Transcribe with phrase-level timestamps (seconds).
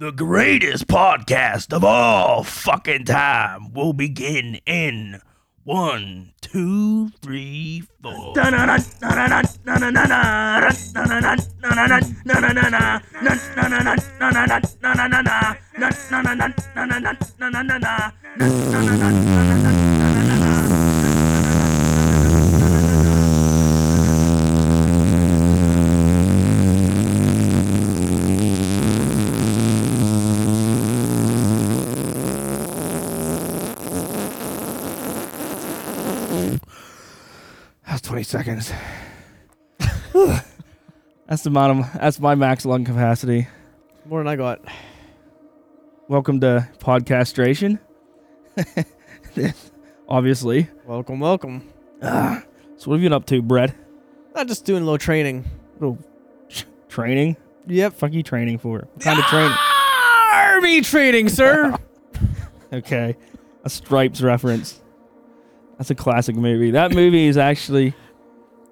[0.00, 5.20] The greatest podcast of all fucking time will begin in
[5.62, 8.32] one, two, three, four.
[38.30, 38.72] Seconds.
[41.26, 43.48] that's the amount of, that's my max lung capacity.
[44.06, 44.60] More than I got.
[46.08, 47.80] Welcome to podcastration.
[50.08, 50.68] Obviously.
[50.86, 51.68] Welcome, welcome.
[52.02, 52.42] Ah,
[52.76, 53.74] so what have you been up to, Brett?
[54.34, 55.44] Not just doing a little training.
[55.74, 55.98] Little
[56.88, 57.36] training?
[57.66, 57.94] Yep.
[57.94, 58.78] Fuck you training for?
[58.78, 59.56] What kind of training?
[60.32, 61.76] Army training, sir.
[62.72, 63.16] Okay.
[63.64, 64.80] A Stripes reference.
[65.76, 66.70] That's a classic movie.
[66.70, 67.94] That movie is actually.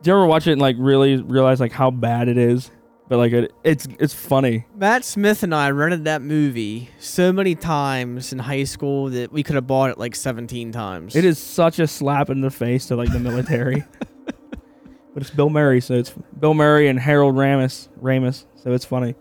[0.03, 2.71] Do you ever watch it and like really realize like how bad it is?
[3.09, 4.67] But like it, it's it's funny.
[4.75, 9.43] Matt Smith and I rented that movie so many times in high school that we
[9.43, 11.17] could have bought it like 17 times.
[11.17, 13.83] It is such a slap in the face to like the military.
[14.27, 19.15] but it's Bill Murray, so it's Bill Murray and Harold Ramis, Ramis, so it's funny.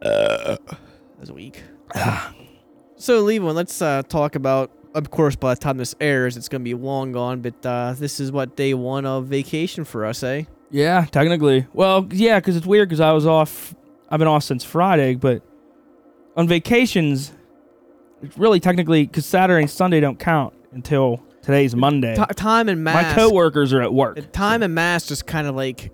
[0.00, 0.58] That
[1.20, 1.62] was weak.
[2.96, 4.70] so, Levin, let's uh, talk about.
[4.94, 7.40] Of course, by the time this airs, it's gonna be long gone.
[7.40, 10.44] But uh, this is what day one of vacation for us, eh?
[10.70, 11.66] Yeah, technically.
[11.72, 13.74] Well, yeah, because it's weird because I was off.
[14.08, 15.42] I've been off since Friday, but
[16.36, 17.32] on vacations,
[18.22, 22.14] it's really technically because Saturday and Sunday don't count until today's Monday.
[22.14, 22.94] Ti time and mass.
[22.94, 24.16] My coworkers are at work.
[24.16, 25.92] the time and mass just kind of like,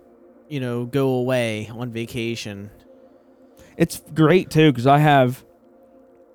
[0.49, 2.71] you know, go away on vacation.
[3.77, 5.43] It's great too because I have,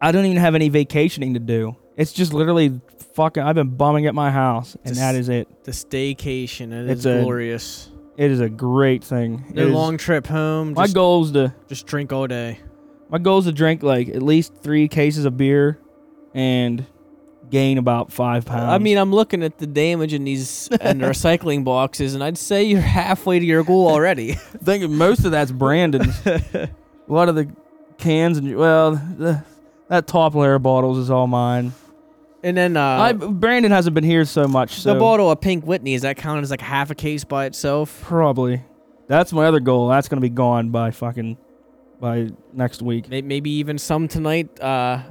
[0.02, 1.76] I don't even have any vacationing to do.
[1.98, 2.80] It's just literally
[3.14, 3.42] fucking.
[3.44, 5.48] I've been bumming at my house, and that is it.
[5.64, 6.72] The staycation.
[6.72, 7.90] It It's is a- glorious.
[8.18, 9.44] It is a great thing.
[9.54, 10.74] No It is- long trip home.
[10.74, 12.60] My Just, goal is to just drink all day.
[13.10, 15.80] my goal is to drink like at least three cases of beer,
[16.34, 16.86] and
[17.50, 18.72] gain about five pounds.
[18.74, 22.38] I mean, I'm looking at the damage in these and the recycling boxes, and I'd
[22.38, 24.32] say you're halfway to your goal already.
[24.34, 26.16] I think most of that's Brandon's.
[26.26, 26.70] a
[27.08, 27.48] lot of the
[27.98, 29.44] cans and well, the,
[29.90, 31.74] that top layer of bottles is all mine.
[32.46, 35.66] And then uh, I Brandon hasn't been here so much, so the bottle of Pink
[35.66, 38.02] Whitney is that counted as like half a case by itself?
[38.04, 38.62] probably.
[39.08, 39.88] That's my other goal.
[39.90, 41.38] That's gonna be gone by fucking
[42.00, 43.10] by next week.
[43.10, 44.60] May- Maybe even some tonight.
[44.62, 45.02] Uh,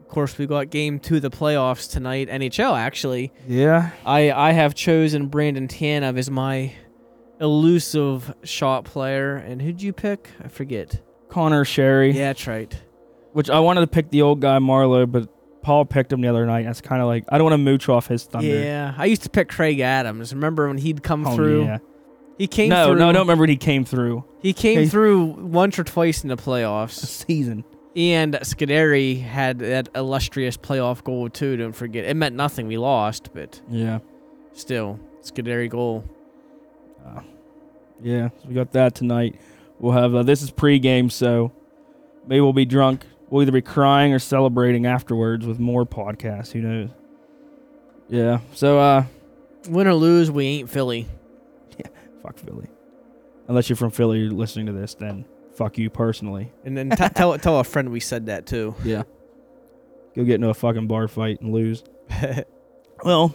[0.00, 2.28] of course, we got game two of the playoffs tonight.
[2.28, 3.32] NHL actually.
[3.48, 6.72] Yeah, I I have chosen Brandon Tanev as my
[7.40, 9.36] elusive shot player.
[9.36, 10.28] And who'd you pick?
[10.42, 11.00] I forget.
[11.28, 12.14] Conor Sheary.
[12.14, 12.74] Yeah, that's right.
[13.32, 15.28] Which I wanted to pick the old guy Marleau, but
[15.62, 16.64] Paul picked him the other night.
[16.64, 18.48] That's kind of like I don't want to mooch off his thunder.
[18.48, 20.34] Yeah, I used to pick Craig Adams.
[20.34, 21.64] Remember when he'd come Oh, through?
[21.64, 21.78] yeah.
[22.38, 22.96] He came No, through.
[22.98, 26.22] no, I don't remember when he came through He came He- through once or twice
[26.24, 26.90] in the a playoffs.
[27.26, 27.64] season.
[27.94, 31.56] And Scuderi had that illustrious playoff goal too.
[31.58, 32.66] Don't forget, it meant nothing.
[32.66, 33.98] We lost, but Yeah,
[34.54, 36.04] still, Scuderi goal.
[38.02, 38.30] yeah.
[38.42, 39.38] So we got that tonight.
[39.78, 41.52] We'll have uh, this is pregame, so
[42.26, 43.04] maybe we'll be drunk.
[43.32, 46.52] We'll either be crying or celebrating afterwards with more podcasts.
[46.52, 46.90] Who knows?
[48.10, 48.40] Yeah.
[48.52, 49.04] So uh,
[49.70, 51.06] Win or lose, we ain't Philly.
[51.78, 51.86] Yeah.
[52.22, 52.66] Fuck Philly.
[53.48, 56.52] Unless you're from Philly, you're listening to this, then fuck you personally.
[56.66, 58.74] And then t- tell tell a friend we said that too.
[58.84, 59.04] Yeah.
[60.14, 61.82] Go get into a fucking bar fight and lose.
[63.02, 63.34] Well,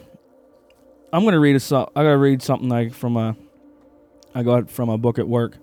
[1.12, 3.35] I'm gonna read a so- I gotta read something like from a
[4.35, 5.58] I got from a book at work,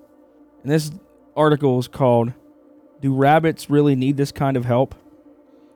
[0.65, 0.91] and this
[1.37, 2.33] article is called
[3.05, 4.95] "Do Rabbits Really Need This Kind of Help?"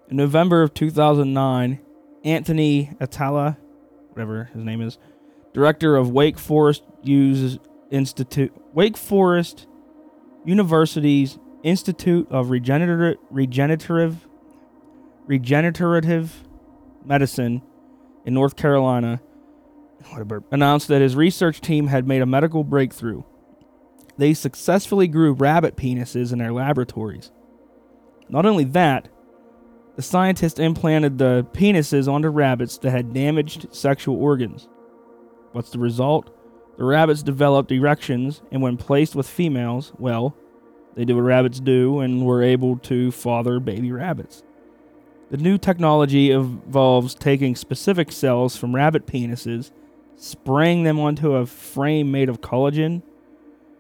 [0.09, 1.79] In November of 2009,
[2.25, 3.59] Anthony Atala,
[4.09, 4.97] whatever his name is,
[5.53, 7.59] director of Wake Forest uses
[7.91, 9.67] Institute Wake Forest
[10.47, 14.27] University's Institute of Regenerative Regenerative
[15.27, 16.49] Regenerative
[17.05, 17.61] Medicine
[18.25, 19.21] in North Carolina
[20.51, 23.23] announced that his research team had made a medical breakthrough.
[24.19, 27.31] They successfully grew rabbit penises in their laboratories.
[28.29, 29.09] Not only that,
[29.95, 34.69] the scientists implanted the penises onto rabbits that had damaged sexual organs.
[35.53, 36.35] What's the result?
[36.77, 40.37] The rabbits developed erections, and when placed with females, well,
[40.95, 44.43] they did what rabbits do and were able to father baby rabbits.
[45.31, 49.71] The new technology involves taking specific cells from rabbit penises,
[50.17, 53.03] spraying them onto a frame made of collagen,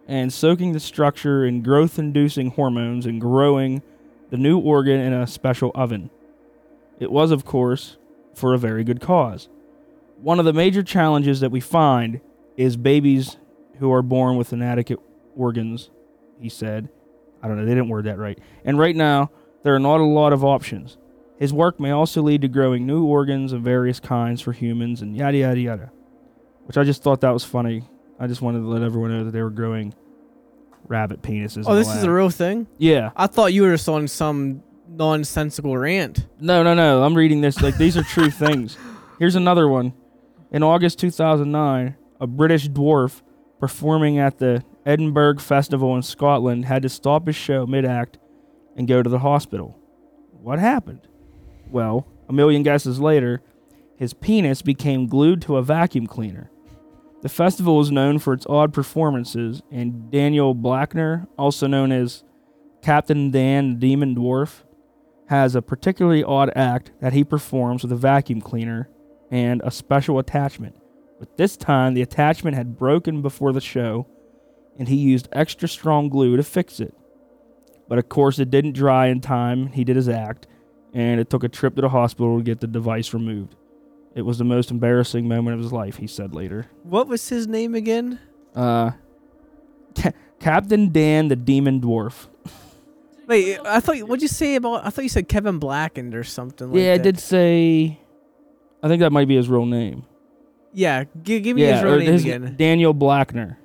[0.09, 3.83] and soaking the structure in growth inducing hormones and growing
[4.31, 6.11] the new organ in a special oven.
[6.99, 7.99] It was, of course,
[8.35, 9.49] for a very good cause.
[10.17, 12.21] One of the major challenges that we find
[12.57, 13.37] is babies
[13.79, 14.99] who are born with inadequate
[15.37, 15.91] organs,
[16.41, 16.89] he said.
[17.43, 18.39] I don't know, they didn't word that right.
[18.65, 19.31] And right now,
[19.63, 20.97] there are not a lot of options.
[21.39, 25.17] His work may also lead to growing new organs of various kinds for humans and
[25.17, 25.93] yada yada yada.
[26.65, 27.85] Which I just thought that was funny.
[28.19, 29.94] I just wanted to let everyone know that they were growing
[30.87, 31.65] rabbit penises.
[31.67, 32.67] Oh, in the this is a real thing.
[32.79, 33.11] Yeah.
[33.17, 36.26] I thought you were just on some nonsensical rant.
[36.41, 37.03] No, no, no.
[37.03, 38.76] I'm reading this like these are true things.
[39.19, 39.93] Here's another one.
[40.50, 43.23] In August 2009, a British dwarf
[43.61, 48.19] performing at the Edinburgh Festival in Scotland had to stop his show mid-act
[48.76, 49.76] and go to the hospital.
[50.41, 51.06] What happened?
[51.69, 53.43] Well, a million guesses later,
[53.97, 56.50] his penis became glued to a vacuum cleaner.
[57.20, 62.23] The festival is known for its odd performances, and Daniel Blackner, also known as
[62.81, 64.62] Captain Dan Demon Dwarf,
[65.26, 68.88] has a particularly odd act that he performs with a vacuum cleaner
[69.32, 70.76] and a special attachment.
[71.19, 74.06] But this time, the attachment had broken before the show,
[74.79, 76.94] and he used extra strong glue to fix it.
[77.88, 79.69] But of course, it didn't dry in time.
[79.69, 80.47] He did his act,
[80.94, 83.56] and it took a trip to the hospital to get the device removed.
[84.15, 86.67] It was the most embarrassing moment of his life, he said later.
[86.83, 88.19] What was his name again?
[88.55, 88.93] Uh,
[89.95, 92.27] Ca- Captain Dan the Demon Dwarf.
[93.27, 93.99] Wait, I thought.
[93.99, 94.87] What'd you say about?
[94.87, 96.73] I thought you said Kevin Blackened or something.
[96.73, 97.03] Like yeah, I that.
[97.03, 98.01] did say.
[98.83, 100.05] I think that might be his real name.
[100.73, 102.55] Yeah, g- give me yeah, his real or name again.
[102.59, 103.57] Daniel Blackner.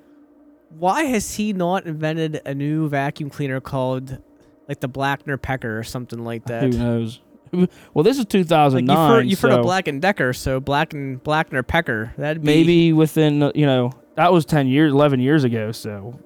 [0.70, 4.18] Why has he not invented a new vacuum cleaner called
[4.68, 6.62] like the Blackner Pecker or something like that?
[6.64, 7.20] Who knows?
[7.92, 8.96] Well, this is Like 2009.
[8.96, 12.12] you've heard, you've heard of Black and Decker, so Black and Blackner Pecker.
[12.18, 15.72] That'd be maybe within uh, you know that was 10 years, 11 years ago.
[15.72, 16.18] So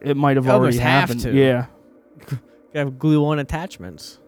[0.00, 1.20] it might have already have happened.
[1.20, 1.32] to.
[1.32, 1.66] Yeah.
[2.74, 4.18] have glue on attachments.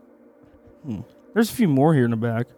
[1.34, 2.48] There's a few more here in the back.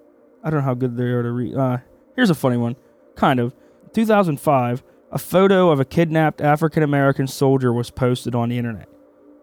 [0.42, 1.54] I don't know how good they are to read.
[1.54, 1.78] Uh,
[2.16, 2.76] here's a funny one.
[3.16, 3.54] Kind of.
[3.92, 4.82] 2005,
[5.12, 8.88] a photo of a kidnapped African American soldier was posted on the internet.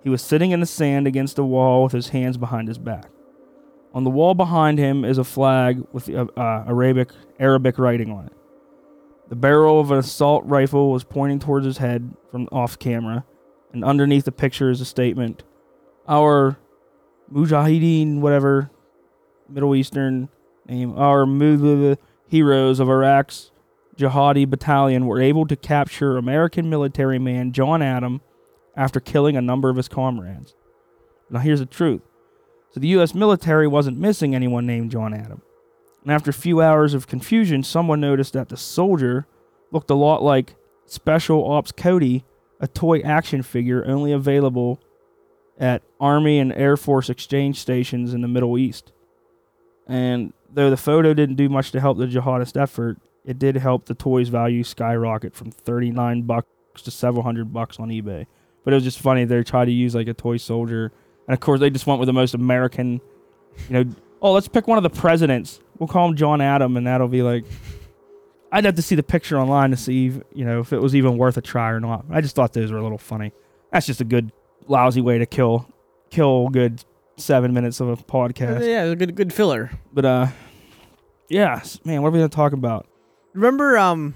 [0.04, 3.10] He was sitting in the sand against a wall with his hands behind his back.
[3.94, 7.10] On the wall behind him is a flag with uh, uh, Arabic
[7.40, 8.34] Arabic writing on it.
[9.30, 13.26] The barrel of an assault rifle was pointing towards his head from off camera,
[13.74, 15.44] and underneath the picture is a statement:
[16.08, 16.58] "Our
[17.32, 18.72] Mujahideen, whatever
[19.50, 20.30] Middle Eastern
[20.68, 21.96] name, our mu-
[22.28, 23.52] heroes of Iraq's
[23.98, 28.22] Jihadi battalion were able to capture American military man John Adam
[28.76, 30.56] after killing a number of his comrades.
[31.30, 32.02] Now, here's the truth.
[32.72, 33.14] So, the U.S.
[33.14, 35.42] military wasn't missing anyone named John Adam.
[36.04, 39.28] And after a few hours of confusion, someone noticed that the soldier
[39.72, 42.26] looked a lot like Special Ops Cody,
[42.60, 44.80] a toy action figure only available
[45.60, 48.92] at Army and Air Force exchange stations in the Middle East.
[49.88, 53.86] And though the photo didn't do much to help the jihadist effort, it did help
[53.86, 56.48] the toy's value skyrocket from 39 bucks
[56.84, 58.26] to several hundred bucks on eBay.
[58.64, 60.92] But it was just funny they tried to use like a toy soldier,
[61.28, 63.02] and of course they just went with the most American,
[63.70, 63.86] you know.
[64.22, 65.60] Oh, let's pick one of the presidents.
[65.80, 67.46] We'll call him John Adam, and that'll be like.
[68.54, 70.94] I'd have to see the picture online to see, if, you know, if it was
[70.94, 72.04] even worth a try or not.
[72.10, 73.32] I just thought those were a little funny.
[73.72, 74.34] That's just a good,
[74.68, 75.72] lousy way to kill,
[76.10, 76.84] kill good
[77.16, 78.68] seven minutes of a podcast.
[78.68, 79.72] Yeah, a good good filler.
[79.94, 80.28] But uh,
[81.30, 82.88] yeah, man, what are we gonna talk about?
[83.34, 84.16] Remember um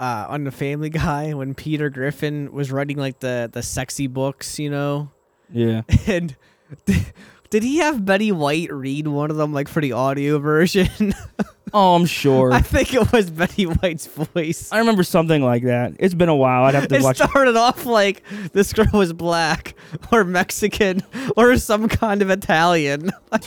[0.00, 4.58] uh on the Family Guy when Peter Griffin was writing like the the sexy books,
[4.58, 5.12] you know?
[5.52, 6.36] Yeah, And
[6.84, 7.06] did,
[7.50, 11.14] did he have Betty White read one of them like for the audio version?
[11.72, 12.52] oh, I'm sure.
[12.52, 14.68] I think it was Betty White's voice.
[14.70, 15.94] I remember something like that.
[15.98, 16.64] It's been a while.
[16.64, 17.30] I'd have to watch It watch.
[17.30, 19.74] started off like this girl was black
[20.12, 21.02] or Mexican
[21.36, 23.10] or some kind of Italian.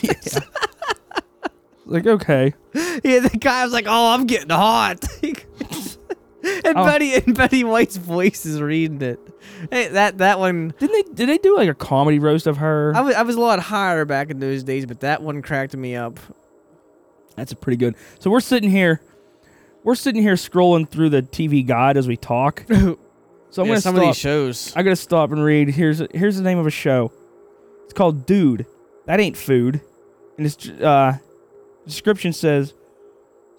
[1.84, 5.04] Like, okay, yeah, the guy was like, "Oh, I'm getting hot,"
[6.64, 6.84] and Oh.
[6.84, 9.20] Betty and Betty White's voice is reading it.
[9.70, 11.14] Hey, that that one, didn't they?
[11.14, 12.92] Did they do like a comedy roast of her?
[12.94, 15.76] I was I was a lot higher back in those days, but that one cracked
[15.76, 16.18] me up.
[17.36, 17.94] That's a pretty good.
[18.18, 19.00] So we're sitting here,
[19.84, 22.64] we're sitting here scrolling through the TV guide as we talk.
[23.50, 24.02] So I'm Yeah, gonna some stop.
[24.04, 24.72] of these shows.
[24.74, 25.68] I gotta stop and read.
[25.68, 27.12] Here's here's the name of a show.
[27.84, 28.64] It's called Dude.
[29.04, 29.82] That ain't food.
[30.38, 31.18] And its uh,
[31.84, 32.72] description says,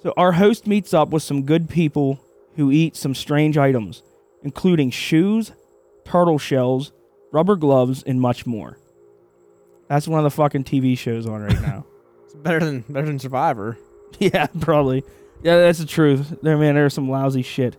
[0.01, 2.19] so our host meets up with some good people
[2.55, 4.03] who eat some strange items,
[4.43, 5.51] including shoes,
[6.05, 6.91] turtle shells,
[7.31, 8.77] rubber gloves, and much more.
[9.87, 11.85] That's one of the fucking TV shows on right now.
[12.25, 13.77] It's better than better than Survivor.
[14.19, 15.03] yeah, probably.
[15.43, 16.39] Yeah, that's the truth.
[16.41, 17.75] There, man, there's some lousy shit.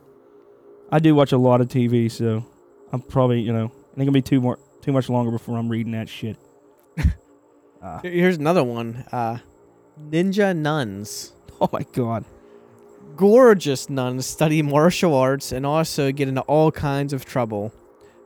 [0.92, 2.44] I do watch a lot of TV, so
[2.92, 5.68] I'm probably, you know, I think it'll be too more, too much longer before I'm
[5.68, 6.36] reading that shit.
[6.96, 7.12] Here-
[8.02, 9.04] Here's another one.
[9.10, 9.38] Uh,
[10.10, 11.32] ninja nuns.
[11.60, 12.24] Oh my god.
[13.16, 17.72] Gorgeous nuns study martial arts and also get into all kinds of trouble,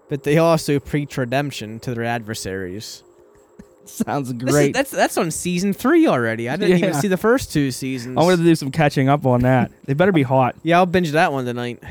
[0.08, 3.02] but they also preach redemption to their adversaries.
[3.84, 4.74] Sounds This is- great.
[4.74, 6.48] that's that's on season three already.
[6.48, 8.16] I didn't even see the first two seasons.
[8.18, 9.70] I want to do some catching up on that.
[9.84, 10.56] They better be hot.
[10.62, 11.82] yeah, I'll binge that one tonight.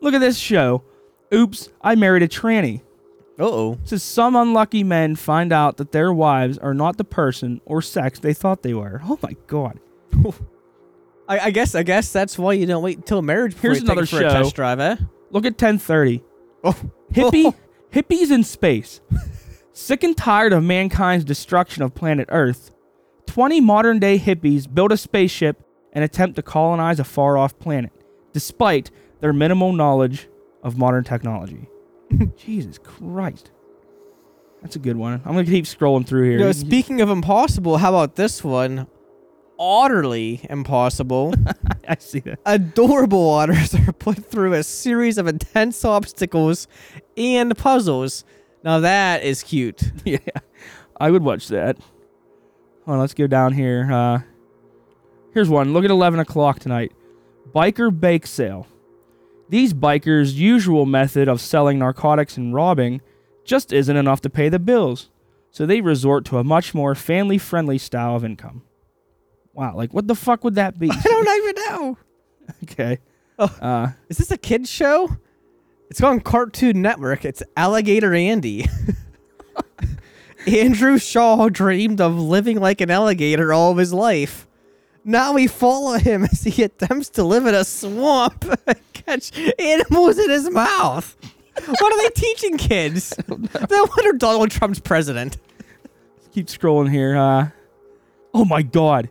[0.00, 0.82] Look at this show.
[1.34, 2.82] Oops, I married a tranny.
[3.38, 3.78] Uh oh.
[3.84, 8.18] Says some unlucky men find out that their wives are not the person or sex
[8.18, 9.00] they thought they were.
[9.04, 9.78] Oh my god.
[11.28, 13.54] I, I guess I guess that's why you don't wait until marriage.
[13.54, 14.42] before Here's you take another it for a show.
[14.42, 14.96] test drive, eh?
[15.30, 16.22] Look at 1030.
[16.64, 16.74] Oh.
[17.12, 17.54] Hippie
[17.92, 19.00] hippies in space.
[19.72, 22.72] Sick and tired of mankind's destruction of planet Earth,
[23.26, 27.92] 20 modern day hippies build a spaceship and attempt to colonize a far off planet,
[28.32, 30.28] despite their minimal knowledge
[30.62, 31.68] of modern technology.
[32.36, 33.50] Jesus Christ.
[34.62, 35.22] That's a good one.
[35.24, 36.38] I'm going to keep scrolling through here.
[36.38, 38.88] You know, speaking of impossible, how about this one?
[39.58, 41.34] Utterly impossible.
[41.88, 42.38] I see that.
[42.46, 46.68] Adorable otters are put through a series of intense obstacles
[47.16, 48.24] and puzzles.
[48.62, 49.92] Now that is cute.
[50.04, 50.18] yeah,
[51.00, 51.76] I would watch that.
[52.84, 53.90] Hold on, let's go down here.
[53.90, 54.20] Uh,
[55.34, 55.72] here's one.
[55.72, 56.92] Look at 11 o'clock tonight.
[57.54, 58.66] Biker bake sale.
[59.48, 63.00] These bikers' usual method of selling narcotics and robbing
[63.44, 65.08] just isn't enough to pay the bills,
[65.50, 68.62] so they resort to a much more family friendly style of income.
[69.58, 70.88] Wow, like what the fuck would that be?
[70.92, 71.98] I don't even know.
[72.62, 72.98] okay.
[73.40, 73.56] Oh.
[73.60, 75.16] Uh, Is this a kids show?
[75.90, 77.24] It's on Cartoon Network.
[77.24, 78.66] It's Alligator Andy.
[80.46, 84.46] Andrew Shaw dreamed of living like an alligator all of his life.
[85.04, 90.18] Now we follow him as he attempts to live in a swamp and catch animals
[90.18, 91.16] in his mouth.
[91.66, 93.12] What are they teaching kids?
[93.28, 95.38] No wonder Donald Trump's president.
[96.32, 97.16] keep scrolling here.
[97.16, 97.48] Uh,
[98.32, 99.08] oh my god,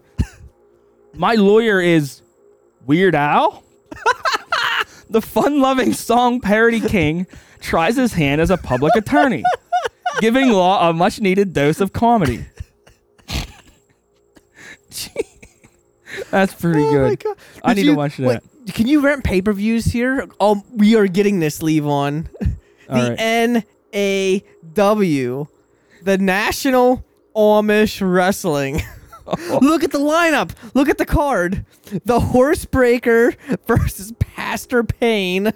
[1.17, 2.21] my lawyer is
[2.86, 3.63] Weird Al.
[5.09, 7.27] the fun-loving song parody king
[7.59, 9.43] tries his hand as a public attorney,
[10.21, 12.45] giving law a much-needed dose of comedy.
[16.31, 17.24] That's pretty Oh good.
[17.63, 18.74] I Did need to you- watch wait, that.
[18.74, 20.27] can you rent pay per views here?
[20.39, 22.27] Oh, we are getting this, Levon.
[22.89, 23.63] All the right.
[24.75, 25.45] NAW,
[26.03, 27.05] the National
[27.36, 28.81] Amish Wrestling.
[29.62, 30.51] Look at the lineup.
[30.74, 31.65] Look at the card.
[32.05, 35.51] The Horsebreaker versus Pastor Payne.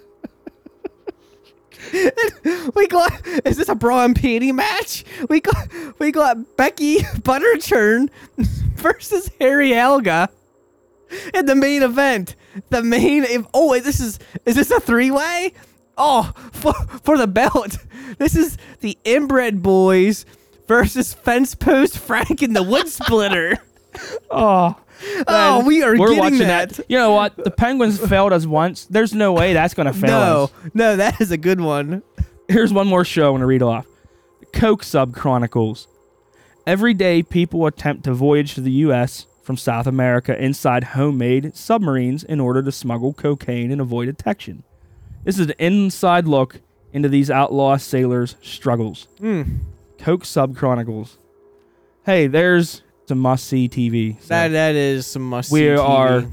[2.75, 5.03] we got is this a bra and panty match?
[5.29, 5.67] We got
[5.99, 8.09] we got Becky Butterchurn
[8.75, 10.29] versus Harry Alga
[11.33, 12.35] in the main event.
[12.69, 15.53] The main ev- oh this is is this a three way?
[15.97, 16.73] Oh, for
[17.03, 17.77] for the belt.
[18.17, 20.25] This is the inbred boys
[20.67, 23.57] versus fence post Frank and the wood splitter.
[24.29, 24.73] Oh,
[25.27, 26.79] oh, we are we're getting watching that.
[26.87, 27.35] You know what?
[27.35, 28.85] The Penguins failed us once.
[28.85, 30.51] There's no way that's gonna fail No, us.
[30.73, 32.01] no, that is a good one.
[32.47, 33.85] Here's one more show I want to read off.
[34.39, 35.89] The Coke Sub Chronicles.
[36.65, 39.25] Every day, people attempt to voyage to the U.S.
[39.43, 44.63] from South America inside homemade submarines in order to smuggle cocaine and avoid detection.
[45.25, 46.61] This is an inside look
[46.93, 49.09] into these outlaw sailors' struggles.
[49.19, 49.59] Mm,
[50.01, 51.17] Coke Sub Chronicles.
[52.05, 54.19] Hey, there's some must see TV.
[54.21, 55.51] So that that is some must.
[55.51, 56.25] We are-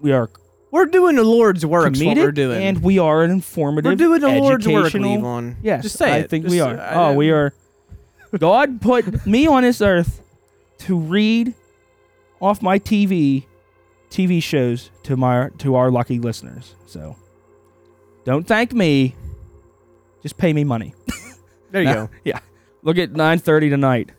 [0.00, 0.30] we are
[0.70, 1.92] We're doing the Lord's work.
[1.94, 2.62] What we're doing.
[2.62, 5.56] and we are an informative, we're doing the Lord's work, Levon.
[5.62, 6.30] Yes, just say I it.
[6.30, 6.78] think Just we are.
[6.92, 7.52] Oh, we are.
[8.38, 10.20] God put me on this earth
[10.80, 11.54] to read
[12.40, 13.46] off my TV,
[14.10, 16.74] TV shows to my to our lucky listeners.
[16.86, 17.16] So,
[18.24, 19.14] don't thank me.
[20.22, 20.94] Just pay me money.
[21.70, 22.10] There you go.
[22.24, 22.40] Yeah.
[22.82, 24.10] Look at 9:30 tonight.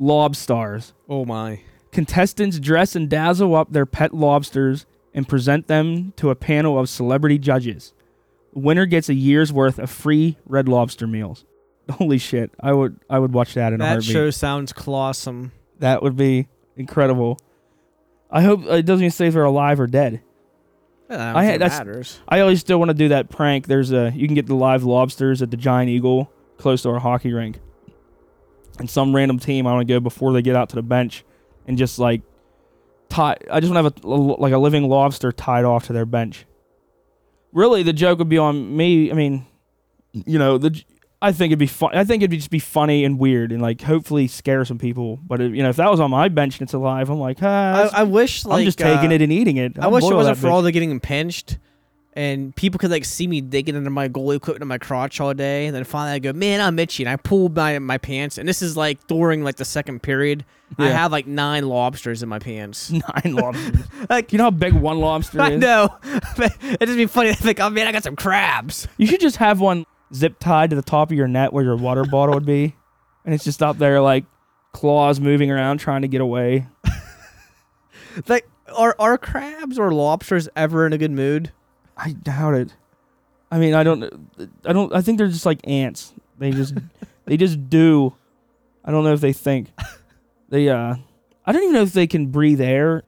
[0.00, 0.92] Lobstars.
[1.08, 1.60] Oh my.
[1.92, 6.88] Contestants dress and dazzle up their pet lobsters and present them to a panel of
[6.88, 7.92] celebrity judges.
[8.52, 11.44] Winner gets a year's worth of free Red Lobster meals.
[11.90, 12.50] Holy shit!
[12.60, 14.10] I would I would watch that in a That heartbeat.
[14.12, 15.52] show sounds clawsome.
[15.78, 17.38] That would be incredible.
[18.30, 20.20] I hope it doesn't even say if they're alive or dead.
[21.08, 22.20] I, I had- that's- matters.
[22.28, 23.66] I always still want to do that prank.
[23.66, 26.98] There's a you can get the live lobsters at the Giant Eagle close to our
[26.98, 27.58] hockey rink,
[28.78, 31.24] and some random team I want to go before they get out to the bench,
[31.66, 32.22] and just like
[33.08, 33.36] tie.
[33.50, 36.44] I just want to have a like a living lobster tied off to their bench.
[37.52, 39.10] Really, the joke would be on me.
[39.10, 39.46] I mean,
[40.12, 40.82] you know, the
[41.20, 41.90] I think it'd be fun.
[41.94, 45.18] I think it'd just be funny and weird, and like hopefully scare some people.
[45.26, 47.38] But if, you know, if that was on my bench and it's alive, I'm like,
[47.42, 49.78] ah, I, I wish like I'm just taking uh, it and eating it.
[49.78, 50.52] I I'll wish it wasn't for bitch.
[50.52, 51.58] all the getting pinched
[52.18, 55.32] and people could like see me digging into my goalie equipment in my crotch all
[55.34, 58.38] day, and then finally I go, man, I'm itchy, and I pull my my pants,
[58.38, 60.44] and this is like during like the second period.
[60.78, 60.92] I Yeah.
[60.98, 62.90] have like nine lobsters in my pants.
[63.24, 63.86] Nine lobsters.
[64.10, 65.60] like you know how big one lobster I is?
[65.60, 65.88] know,
[66.36, 68.88] but it'd just be funny to think, oh man, I got some crabs.
[68.96, 71.76] You should just have one zip tied to the top of your net where your
[71.76, 72.74] water bottle would be,
[73.24, 74.24] and it's just up there like
[74.72, 76.66] claws moving around trying to get away.
[78.26, 81.52] Like, are are crabs or lobsters ever in a good mood?
[81.98, 82.74] I doubt it.
[83.50, 84.04] I mean, I don't.
[84.64, 84.94] I don't.
[84.94, 86.12] I think they're just like ants.
[86.38, 86.74] They just
[87.26, 88.14] they just do.
[88.84, 89.68] I don't know if they think.
[90.50, 90.94] They uh.
[91.44, 93.02] I don't even know if they can breathe air.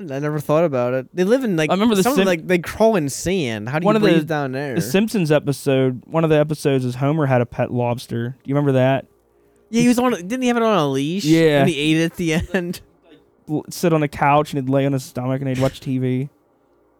[0.00, 1.06] I never thought about it.
[1.14, 3.68] They live in like I remember the some Sim- like they crawl in sand.
[3.68, 4.74] How do One you of the- breathe down there?
[4.74, 6.02] The Simpsons episode.
[6.06, 8.30] One of the episodes is Homer had a pet lobster.
[8.30, 9.06] Do you remember that?
[9.68, 10.10] yeah, he was on.
[10.12, 11.24] Didn't he have it on a leash?
[11.24, 11.60] Yeah.
[11.60, 12.80] and he ate it at the end.
[13.70, 16.28] Sit on a couch and he'd lay on his stomach and he'd watch TV.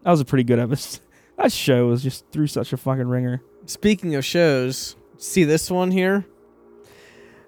[0.03, 1.01] That was a pretty good episode.
[1.41, 3.41] That show was just through such a fucking ringer.
[3.65, 6.27] Speaking of shows, see this one here.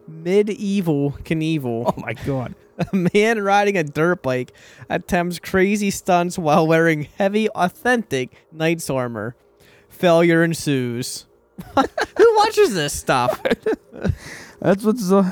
[0.08, 1.94] Medieval Knievel.
[1.96, 2.56] Oh my god.
[2.92, 4.52] A man riding a dirt bike
[4.90, 9.36] attempts crazy stunts while wearing heavy, authentic knight's armor.
[9.90, 11.28] Failure ensues.
[11.76, 13.40] Who watches this stuff?
[14.60, 15.30] That's what's uh,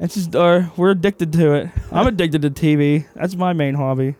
[0.00, 1.68] that's just uh, we're addicted to it.
[1.92, 3.06] I'm addicted to TV.
[3.14, 4.16] That's my main hobby.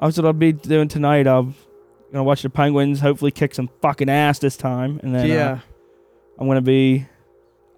[0.00, 1.26] That's what I'll be doing tonight.
[1.26, 1.54] I'm
[2.12, 3.00] gonna watch the Penguins.
[3.00, 5.58] Hopefully, kick some fucking ass this time, and then uh, yeah.
[6.38, 7.06] I'm gonna be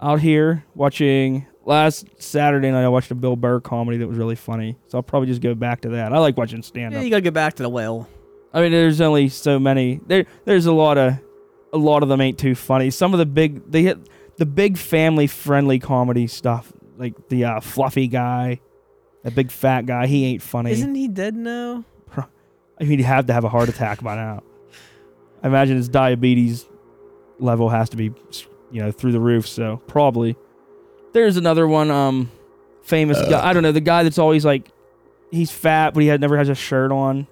[0.00, 1.46] out here watching.
[1.66, 4.78] Last Saturday night, I watched a Bill Burr comedy that was really funny.
[4.88, 6.12] So I'll probably just go back to that.
[6.12, 7.04] I like watching stand Yeah, up.
[7.04, 8.08] you gotta get back to the well.
[8.52, 10.00] I mean, there's only so many.
[10.06, 11.14] There, there's a lot of,
[11.72, 12.90] a lot of them ain't too funny.
[12.90, 13.99] Some of the big, they hit
[14.38, 18.60] the big family friendly comedy stuff, like the uh, fluffy guy,
[19.22, 20.06] the big fat guy.
[20.06, 20.72] He ain't funny.
[20.72, 21.84] Isn't he dead now?
[22.80, 24.42] I mean, he'd have to have a heart attack by now.
[25.42, 26.66] I imagine his diabetes
[27.38, 28.12] level has to be,
[28.70, 29.46] you know, through the roof.
[29.46, 30.37] So probably.
[31.12, 32.30] There's another one, um,
[32.82, 33.46] famous guy.
[33.46, 34.70] I don't know the guy that's always like,
[35.30, 37.26] he's fat but he had never has a shirt on,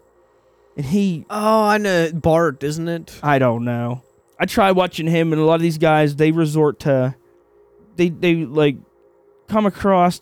[0.77, 3.18] and he Oh, I know Bart, isn't it?
[3.23, 4.03] I don't know.
[4.38, 7.14] I try watching him, and a lot of these guys they resort to,
[7.96, 8.77] they they like
[9.49, 10.20] come across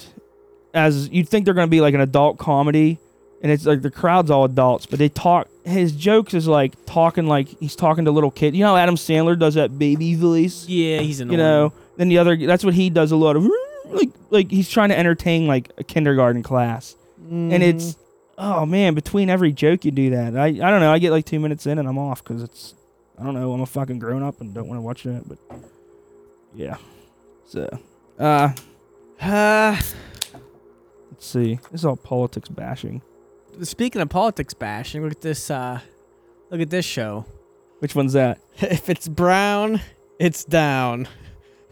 [0.72, 2.98] as you'd think they're gonna be like an adult comedy,
[3.42, 5.48] and it's like the crowd's all adults, but they talk.
[5.64, 8.56] His jokes is like talking like he's talking to little kids.
[8.56, 10.66] You know, how Adam Sandler does that baby voice.
[10.68, 13.44] Yeah, he's an You know, then the other that's what he does a lot of
[13.90, 16.96] like like he's trying to entertain like a kindergarten class
[17.28, 17.96] and it's
[18.38, 21.24] oh man between every joke you do that i i don't know i get like
[21.24, 22.74] two minutes in and i'm off because it's
[23.18, 25.38] i don't know i'm a fucking grown-up and don't want to watch that but
[26.54, 26.76] yeah
[27.46, 27.66] so
[28.18, 28.50] uh
[29.20, 29.80] Uh,
[31.10, 33.00] let's see this is all politics bashing
[33.62, 35.50] speaking of politics bashing, look at this.
[35.50, 35.80] Uh,
[36.50, 37.24] look at this show.
[37.80, 39.80] which one's that if it's brown,
[40.18, 41.08] it's down.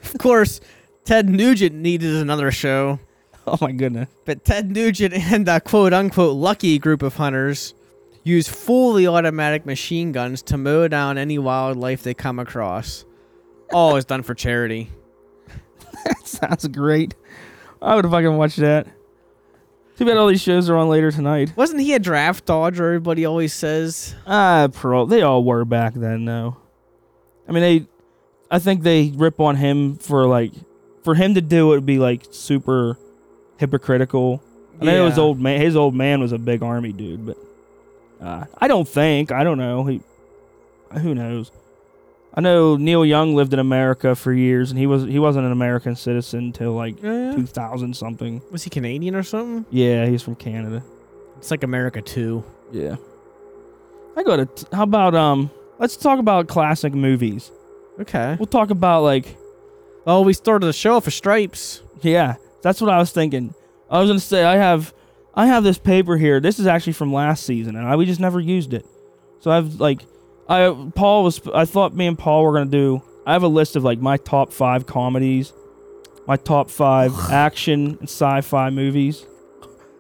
[0.03, 0.61] Of course,
[1.05, 2.99] Ted Nugent needed another show,
[3.47, 7.75] oh my goodness but Ted Nugent and the quote unquote lucky group of hunters
[8.23, 13.05] use fully automatic machine guns to mow down any wildlife they come across.
[13.73, 14.91] All is done for charity.
[16.05, 17.15] that sounds great
[17.81, 18.87] i would fucking watch that
[19.97, 22.85] too bad all these shows are on later tonight Wasn't he a draft dodger?
[22.87, 24.15] Everybody always says.
[24.27, 25.07] Ah, pro.
[25.07, 26.57] They all were back then, though.
[27.49, 27.87] I mean, they.
[28.51, 30.53] I think they rip on him for like,
[31.03, 32.99] for him to do it would be like super
[33.59, 34.43] hypocritical.
[34.81, 35.23] I know his Yeah.
[35.23, 35.61] old man.
[35.61, 37.37] His old man was a big army dude, but
[38.21, 39.31] uh, I don't think.
[39.33, 39.85] I don't know.
[39.85, 40.01] He,
[41.01, 41.51] who knows?
[42.37, 45.53] I know Neil Young lived in America for years, and he was he wasn't an
[45.53, 47.35] American citizen until like Yeah.
[47.37, 48.43] two thousand something.
[48.51, 49.65] Was he Canadian or something?
[49.71, 50.83] Yeah, he's from Canada.
[51.39, 52.43] It's like America too.
[52.73, 52.97] Yeah.
[54.17, 54.67] I got to.
[54.77, 55.51] How about um?
[55.79, 57.51] Let's talk about classic movies.
[58.01, 58.37] Okay.
[58.39, 59.37] We'll talk about like
[60.07, 61.83] Oh, we started the show for Stripes.
[62.03, 62.37] yeah.
[62.63, 63.55] That's what I was thinking.
[63.91, 64.93] I was gonna say I have
[65.35, 66.41] I have this paper here.
[66.41, 68.85] This is actually from last season, and I we just never used it.
[69.41, 70.01] So I've like
[70.49, 73.03] I Paul was I thought me and Paul were gonna do.
[73.27, 75.53] I have a list of like my top five comedies,
[76.27, 79.27] my top five action and sci-fi movies.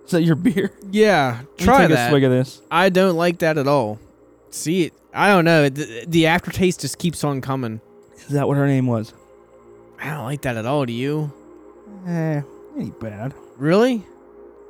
[0.04, 0.70] Is that your beer?
[0.90, 2.10] Yeah, Let me try take a that.
[2.10, 2.60] swig of this.
[2.70, 3.98] I don't like that at all.
[4.50, 4.92] See it?
[5.14, 5.68] I don't know.
[5.70, 7.80] The, the aftertaste just keeps on coming.
[8.18, 9.14] Is that what her name was?
[9.98, 10.84] I don't like that at all.
[10.84, 11.32] Do you?
[12.06, 12.42] Eh,
[12.78, 13.32] ain't bad.
[13.56, 14.04] Really?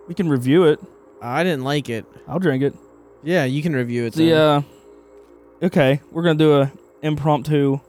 [0.06, 0.78] We can review it.
[1.20, 2.04] I didn't like it.
[2.28, 2.74] I'll drink it.
[3.24, 4.12] Yeah, you can review it.
[4.12, 4.36] The then.
[4.38, 4.62] uh,
[5.64, 6.72] okay, we're gonna do a
[7.02, 7.80] impromptu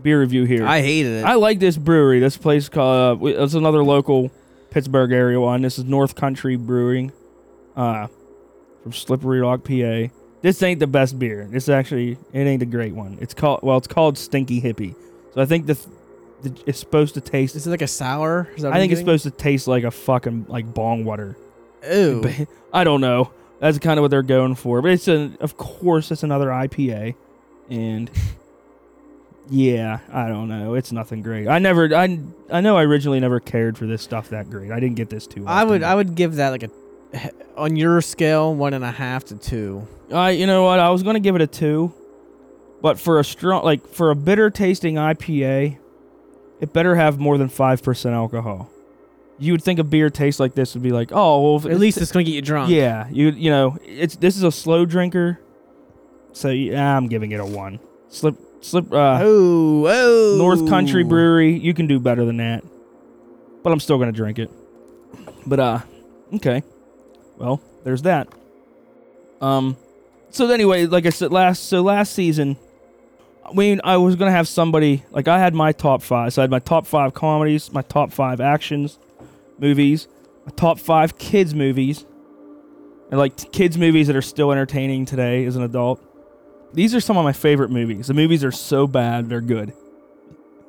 [0.00, 0.66] beer review here.
[0.66, 1.24] I hated it.
[1.24, 2.20] I like this brewery.
[2.20, 4.30] This place called uh, it's another local
[4.70, 5.62] Pittsburgh area one.
[5.62, 7.12] This is North Country Brewing,
[7.76, 8.08] uh,
[8.82, 10.12] from Slippery Rock, PA.
[10.42, 11.48] This ain't the best beer.
[11.50, 13.18] This actually it ain't a great one.
[13.20, 14.94] It's called well, it's called Stinky Hippie.
[15.32, 15.78] So I think the,
[16.42, 17.56] the it's supposed to taste.
[17.56, 18.48] Is it like a sour?
[18.56, 21.36] Is that I think it's supposed to taste like a fucking like bong water.
[21.90, 22.46] Ew.
[22.72, 23.30] I don't know.
[23.64, 24.82] That's kind of what they're going for.
[24.82, 27.14] But it's a, of course, it's another IPA,
[27.70, 28.10] and
[29.48, 30.74] yeah, I don't know.
[30.74, 31.48] It's nothing great.
[31.48, 34.70] I never, I, I know I originally never cared for this stuff that great.
[34.70, 35.46] I didn't get this too.
[35.46, 35.82] I would.
[35.82, 36.70] I would give that like a
[37.56, 39.88] on your scale one and a half to two.
[40.12, 40.78] I, you know what?
[40.78, 41.90] I was gonna give it a two,
[42.82, 45.78] but for a strong, like for a bitter tasting IPA,
[46.60, 48.68] it better have more than five percent alcohol.
[49.38, 51.98] You would think a beer tastes like this would be like, oh, well, At least
[51.98, 52.70] it's gonna get you drunk.
[52.70, 55.40] Yeah, you you know, it's this is a slow drinker,
[56.32, 57.80] so yeah, I'm giving it a one.
[58.08, 60.34] Slip slip uh, Oh, oh.
[60.38, 62.64] North Country Brewery, you can do better than that,
[63.62, 64.50] but I'm still gonna drink it.
[65.46, 65.78] But uh,
[66.34, 66.62] okay,
[67.36, 68.28] well, there's that.
[69.40, 69.76] Um,
[70.30, 72.56] so anyway, like I said last, so last season,
[73.44, 76.32] I mean, I was gonna have somebody like I had my top five.
[76.32, 78.98] So I had my top five comedies, my top five actions,
[79.58, 80.08] movies,
[80.56, 82.04] top five kids movies,
[83.10, 86.02] and like t- kids movies that are still entertaining today as an adult.
[86.72, 88.08] These are some of my favorite movies.
[88.08, 89.72] The movies are so bad they're good.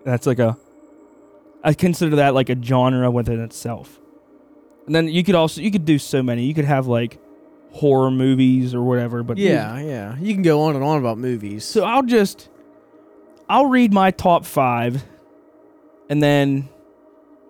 [0.04, 0.56] That's like a,
[1.64, 4.00] I consider that like a genre within itself.
[4.86, 6.46] And then you could also you could do so many.
[6.46, 7.18] You could have like
[7.72, 9.24] horror movies or whatever.
[9.24, 10.16] But Yeah, yeah.
[10.20, 11.66] You can go on and on about movies.
[11.66, 12.50] so I'll just
[13.50, 15.04] I'll read my top five
[16.08, 16.70] and then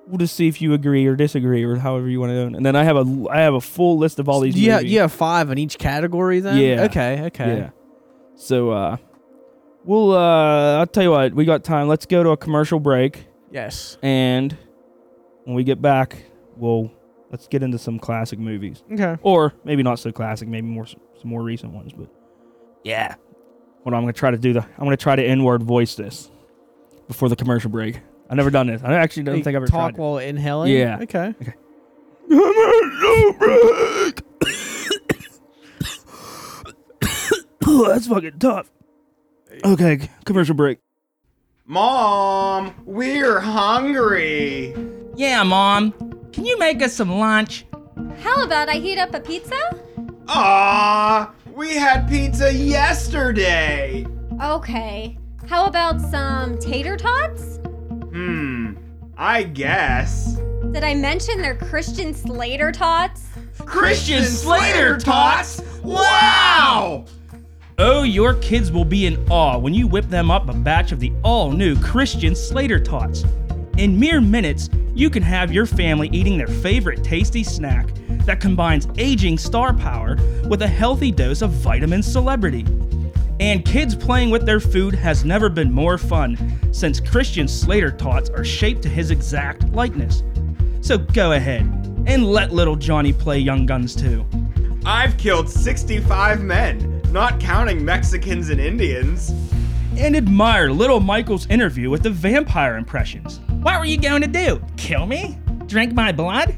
[0.07, 2.55] we'll just see if you agree or disagree or however you want to.
[2.57, 4.91] And then I have a I have a full list of all these movies.
[4.91, 6.57] you have five in each category then?
[6.57, 6.83] Yeah.
[6.85, 7.57] Okay, okay.
[7.57, 7.69] Yeah.
[8.35, 8.97] So uh
[9.83, 11.87] we'll uh I'll tell you what, we got time.
[11.87, 13.97] Let's go to a commercial break Yes.
[14.01, 14.55] and
[15.45, 16.17] when we get back,
[16.57, 16.91] we'll
[17.31, 18.83] let's get into some classic movies.
[18.91, 19.15] Okay.
[19.21, 22.07] Or maybe not so classic, maybe more some more recent ones, but
[22.83, 23.15] yeah.
[23.83, 25.95] Hold on, I'm gonna try to do the I'm gonna try to n word voice
[25.95, 26.29] this
[27.07, 28.01] before the commercial break.
[28.29, 28.81] I've never done this.
[28.83, 29.97] I actually don't You think I've ever talk tried.
[30.01, 30.71] while inhaling.
[30.71, 30.99] Yeah.
[31.01, 31.33] Okay.
[31.39, 31.55] it.
[37.65, 38.71] oh, that's fucking tough.
[39.63, 40.79] Okay, c- commercial break.
[41.65, 44.75] Mom, we're hungry.
[45.15, 45.93] Yeah, Mom.
[46.33, 47.65] Can you make us some lunch?
[48.19, 49.55] How about I heat up a pizza?
[50.27, 54.05] Ah, we had pizza yesterday.
[54.43, 55.17] Okay.
[55.47, 57.59] How about some tater tots?
[58.15, 58.77] Hmm,
[59.17, 60.39] I guess.
[60.71, 63.27] Did I mention they're Christian Slater tots?
[63.65, 65.61] Christian Slater tots?
[65.83, 67.03] Wow!
[67.77, 71.01] Oh, your kids will be in awe when you whip them up a batch of
[71.01, 73.25] the all new Christian Slater Tots.
[73.77, 78.87] In mere minutes, you can have your family eating their favorite tasty snack that combines
[78.97, 80.15] aging star power
[80.47, 82.65] with a healthy dose of vitamin celebrity.
[83.39, 86.37] And kids playing with their food has never been more fun
[86.71, 90.23] since Christian Slater Tots are shaped to his exact likeness.
[90.81, 91.61] So go ahead
[92.07, 94.25] and let little Johnny play Young Guns too.
[94.85, 99.33] I've killed 65 men, not counting Mexicans and Indians.
[99.97, 103.39] and admire little Michael's interview with the vampire impressions.
[103.61, 104.61] What were you going to do?
[104.77, 105.37] Kill me?
[105.67, 106.55] Drink my blood?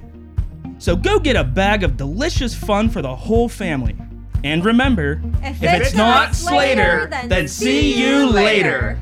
[0.80, 3.96] So go get a bag of delicious fun for the whole family.
[4.44, 9.00] And remember, if, it's, not Slater, then see you later.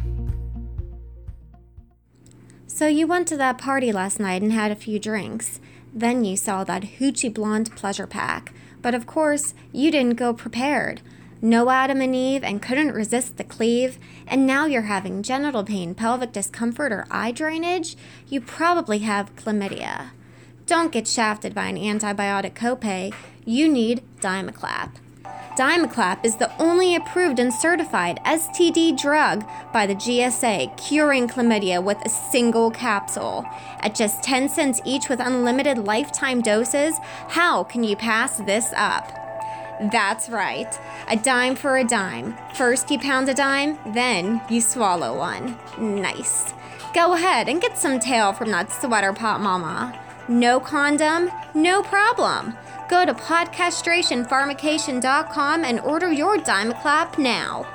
[2.67, 5.59] So you went to that party last night and had a few drinks.
[5.93, 8.53] Then you saw that hoochie blonde pleasure pack.
[8.81, 11.01] But of course, you didn't go prepared.
[11.41, 15.93] No Adam and Eve and couldn't resist the cleave, and now you're having genital pain,
[15.93, 17.95] pelvic discomfort, or eye drainage?
[18.27, 20.11] You probably have chlamydia.
[20.65, 23.13] Don't get shafted by an antibiotic copay.
[23.45, 24.91] You need Dimaclap.
[25.55, 31.97] Dimaclap is the only approved and certified STD drug by the GSA, curing chlamydia with
[32.05, 33.45] a single capsule.
[33.79, 36.97] At just 10 cents each with unlimited lifetime doses,
[37.29, 39.09] how can you pass this up?
[39.93, 42.37] That's right, a dime for a dime.
[42.55, 45.57] First you pound a dime, then you swallow one.
[45.77, 46.53] Nice.
[46.93, 49.97] Go ahead and get some tail from that sweater pot mama.
[50.27, 52.57] No condom, no problem.
[52.89, 57.65] Go to podcastrationpharmacation.com and order your Dimaclap now.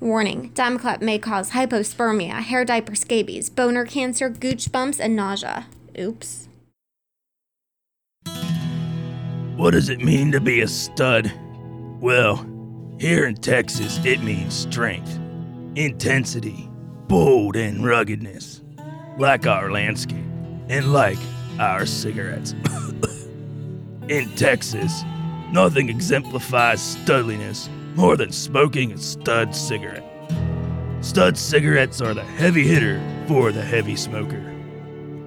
[0.00, 5.66] Warning Dimaclap may cause hypospermia, hair diaper scabies, boner cancer, gooch bumps, and nausea.
[5.98, 6.48] Oops.
[9.56, 11.30] What does it mean to be a stud?
[12.00, 12.44] Well,
[12.98, 15.20] here in Texas, it means strength,
[15.76, 16.68] intensity,
[17.06, 18.61] bold, and ruggedness.
[19.18, 20.24] Like our landscape,
[20.68, 21.18] and like
[21.58, 22.52] our cigarettes.
[24.08, 25.02] In Texas,
[25.52, 30.04] nothing exemplifies studliness more than smoking a stud cigarette.
[31.02, 34.40] Stud cigarettes are the heavy hitter for the heavy smoker.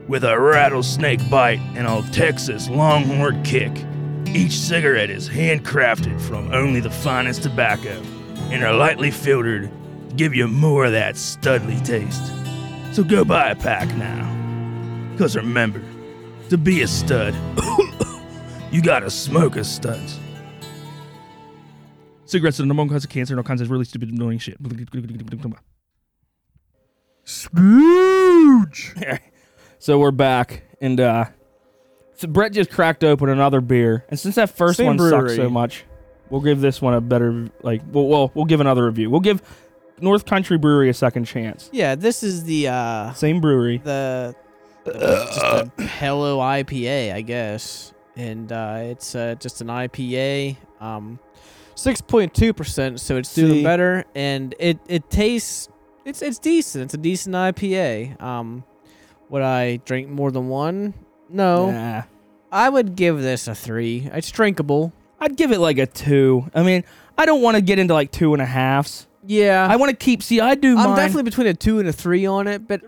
[0.07, 3.71] With a rattlesnake bite and a Texas longhorn kick,
[4.27, 8.01] each cigarette is handcrafted from only the finest tobacco
[8.51, 9.69] and are lightly filtered
[10.09, 12.31] to give you more of that studly taste.
[12.95, 14.23] So go buy a pack now.
[15.11, 15.83] Because remember,
[16.47, 17.35] to be a stud,
[18.71, 20.17] you gotta smoke a studs.
[22.23, 24.37] Cigarettes are the number one cause of cancer and all kinds of really stupid, annoying
[24.37, 24.55] shit.
[29.79, 31.25] so we're back, and uh,
[32.13, 35.49] so Brett just cracked open another beer, and since that first Same one sucked so
[35.49, 35.83] much,
[36.29, 37.81] we'll give this one a better like.
[37.91, 39.09] Well, well, we'll give another review.
[39.09, 39.41] We'll give
[39.99, 41.69] North Country Brewery a second chance.
[41.71, 43.77] Yeah, this is the uh Same brewery.
[43.83, 44.35] the,
[44.83, 45.41] the just
[45.79, 51.19] a Hello IPA, I guess, and uh, it's uh, just an IPA, um,
[51.75, 53.63] six point two percent, so it's doing See?
[53.63, 55.69] better, and it it tastes
[56.05, 56.83] it's it's decent.
[56.85, 58.21] It's a decent IPA.
[58.21, 58.63] Um,
[59.29, 60.93] would I drink more than one?
[61.29, 62.03] No, Nah.
[62.51, 64.07] I would give this a three.
[64.13, 64.93] It's drinkable.
[65.19, 66.49] I'd give it like a two.
[66.53, 66.83] I mean,
[67.17, 69.04] I don't want to get into like two and a halves.
[69.27, 70.21] Yeah, I want to keep.
[70.23, 70.77] See, I do.
[70.77, 72.81] I'm mine- definitely between a two and a three on it, but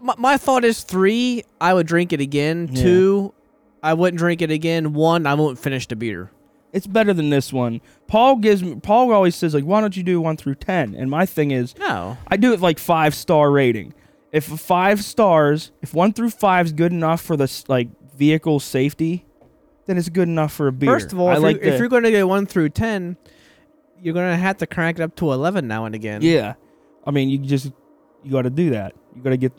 [0.00, 2.68] my, my thought is three, I would drink it again.
[2.72, 2.82] Yeah.
[2.82, 3.34] Two,
[3.82, 4.92] I wouldn't drink it again.
[4.94, 6.30] One, I won't finish the beer.
[6.72, 7.80] It's better than this one.
[8.06, 8.76] Paul gives me.
[8.76, 10.94] Paul always says like, "Why don't you do one through 10?
[10.94, 12.16] And my thing is, No.
[12.28, 13.92] I do it like five star rating.
[14.32, 19.26] If five stars, if one through five is good enough for the like vehicle safety,
[19.84, 20.90] then it's good enough for a beer.
[20.90, 22.70] First of all, I if, like you, if the- you're going to go one through
[22.70, 23.18] ten,
[24.02, 26.22] you're going to have to crank it up to eleven now and again.
[26.22, 26.54] yeah,
[27.06, 27.72] I mean, you just
[28.22, 28.94] you got to do that.
[29.14, 29.52] You got to get.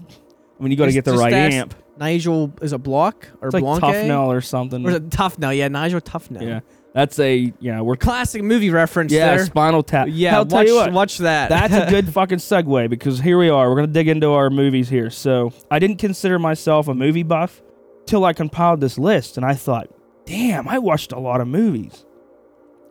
[0.59, 1.75] I mean, you got to get the right ask- amp.
[1.97, 3.63] Nigel is a block or It's like?
[3.63, 4.83] Tufnel or something.
[4.83, 5.55] Or is it Tufnel?
[5.55, 6.41] Yeah, Nigel Tufnel.
[6.41, 6.61] yeah,
[6.93, 7.81] that's a yeah.
[7.81, 9.45] We're Classic movie reference yeah, there.
[9.45, 10.07] Spinal Tap.
[10.09, 10.91] Yeah, I'll tell watch, you what.
[10.91, 11.49] watch that.
[11.49, 13.69] That's a good fucking segue because here we are.
[13.69, 15.11] We're gonna dig into our movies here.
[15.11, 17.61] So I didn't consider myself a movie buff
[18.07, 19.87] till I compiled this list, and I thought,
[20.25, 22.05] damn, I watched a lot of movies.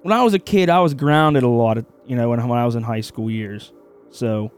[0.03, 1.79] When I was a kid, I was grounded a lot.
[1.79, 3.73] Of, you know, when when I was in high school years,
[4.11, 4.51] so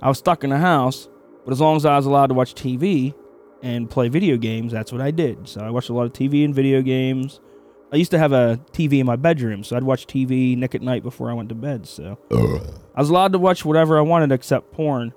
[0.00, 1.08] I was stuck in the house.
[1.44, 3.14] But as long as I was allowed to watch TV
[3.62, 5.48] and play video games, that's what I did.
[5.48, 7.40] So I watched a lot of TV and video games.
[7.92, 10.82] I used to have a TV in my bedroom, so I'd watch TV Nick at
[10.82, 11.86] night before I went to bed.
[11.86, 12.18] So
[12.94, 15.12] I was allowed to watch whatever I wanted except porn.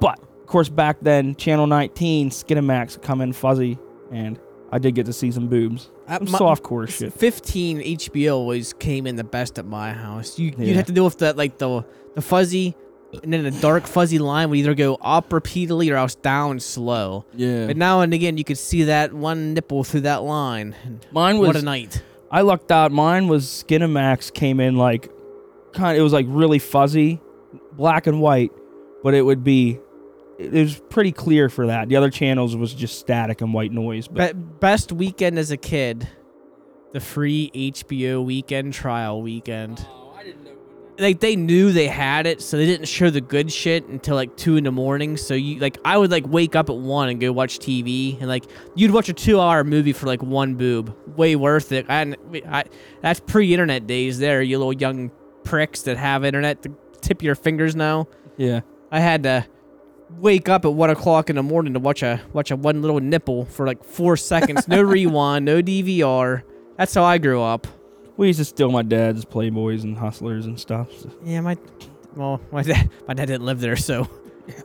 [0.00, 3.78] But of course, back then, Channel 19, Skinamax come in fuzzy,
[4.10, 4.40] and
[4.72, 5.90] I did get to see some boobs.
[6.12, 7.12] Uh, Some my- softcore shit.
[7.12, 10.38] 15 HBO always came in the best at my house.
[10.38, 10.64] You Yeah.
[10.66, 12.74] you'd have to deal with that like the the fuzzy
[13.22, 17.24] and then the dark fuzzy line would either go up repeatedly or else down slow.
[17.34, 17.66] Yeah.
[17.66, 20.74] But now and again you could see that one nipple through that line.
[21.12, 22.02] Mine what a night.
[22.30, 22.90] I lucked out.
[22.92, 25.10] Mine was Skinamax came in like
[25.72, 25.96] kind.
[25.98, 27.20] It was like really fuzzy,
[27.72, 28.52] black and white,
[29.02, 29.78] but it would be.
[30.38, 31.88] It was pretty clear for that.
[31.88, 34.08] The other channels was just static and white noise.
[34.08, 36.08] But Be- best weekend as a kid.
[36.92, 39.86] The free HBO weekend trial weekend.
[40.98, 44.36] Like they knew they had it, so they didn't show the good shit until like
[44.36, 45.16] two in the morning.
[45.16, 48.28] So you like I would like wake up at one and go watch TV, and
[48.28, 50.94] like you'd watch a two-hour movie for like one boob.
[51.16, 51.86] Way worth it.
[51.88, 52.14] I,
[52.46, 52.64] I
[53.00, 54.18] that's pre-internet days.
[54.18, 55.10] There, you little young
[55.44, 58.06] pricks that have internet to tip your fingers now.
[58.36, 59.46] yeah, I had to
[60.18, 63.00] wake up at one o'clock in the morning to watch a watch a one little
[63.00, 64.68] nipple for like four seconds.
[64.68, 66.42] No rewind, no DVR.
[66.76, 67.66] That's how I grew up.
[68.16, 70.88] we used to steal my dad's Playboys and Hustlers and stuff.
[70.98, 71.56] so- Yeah, my
[72.14, 74.08] well, my dad my dad didn't live there, so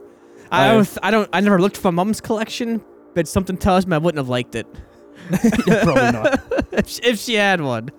[0.52, 2.82] I I- don't I don't I never looked for my mom's collection,
[3.14, 4.68] but something tells me I wouldn't have liked it
[5.30, 6.44] Probably not.
[6.72, 7.90] if, she, if she had one.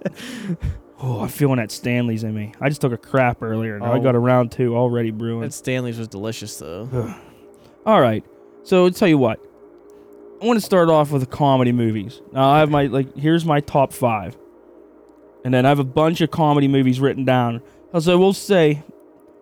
[1.01, 2.55] Oh, I'm feeling that Stanley's in me.
[2.61, 3.83] I just took a crap earlier.
[3.83, 4.01] I Oh.
[4.01, 5.45] got a round two already brewing.
[5.45, 7.15] And Stanley's was delicious though.
[7.89, 8.23] All right.
[8.65, 9.41] So I'll tell you what.
[10.43, 12.21] I want to start off with the comedy movies.
[12.33, 14.37] Now I have my like here's my top five.
[15.43, 17.63] And then I have a bunch of comedy movies written down.
[17.99, 18.83] So we'll say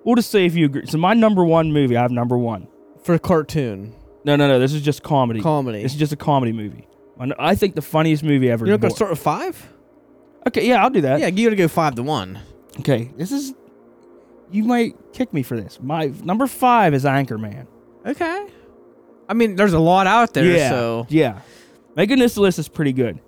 [0.05, 0.87] we'll just say if you agree.
[0.87, 2.69] So my number one movie, I have number one.
[3.03, 3.93] For a cartoon,
[4.25, 4.61] No, no, no.
[4.61, 5.41] This is just comedy.
[5.41, 5.83] comedy.
[5.83, 6.87] This is just a comedy movie.
[7.19, 8.65] I- think the funniest movie ever.
[8.65, 9.73] You're not gonna start with five?
[10.47, 11.19] Okay, yeah, I'll do that.
[11.19, 12.39] Yeah, you gotta go five to one.
[12.79, 13.55] Okay, this is.
[14.53, 15.81] You might kick me for this.
[15.83, 17.67] My number five is Anchorman.
[18.07, 18.47] Okay.
[19.29, 21.41] I mean, there's a lot out there, yeah, so yeah.
[21.97, 23.19] Making this list is pretty good.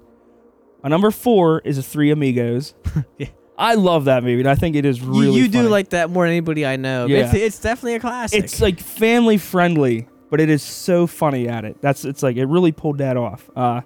[0.82, 2.74] My number four is the Three Amigos.
[3.18, 3.28] Yeah.
[3.60, 5.36] I love that movie, and I think it is really.
[5.36, 5.68] you do funny.
[5.68, 7.06] like that more than anybody I know.
[7.06, 7.24] Yeah.
[7.26, 8.44] It's, it's definitely a classic.
[8.44, 11.82] It's like family friendly, but it is so funny at it.
[11.82, 13.50] That's it's like it really pulled that off.
[13.56, 13.80] Uh,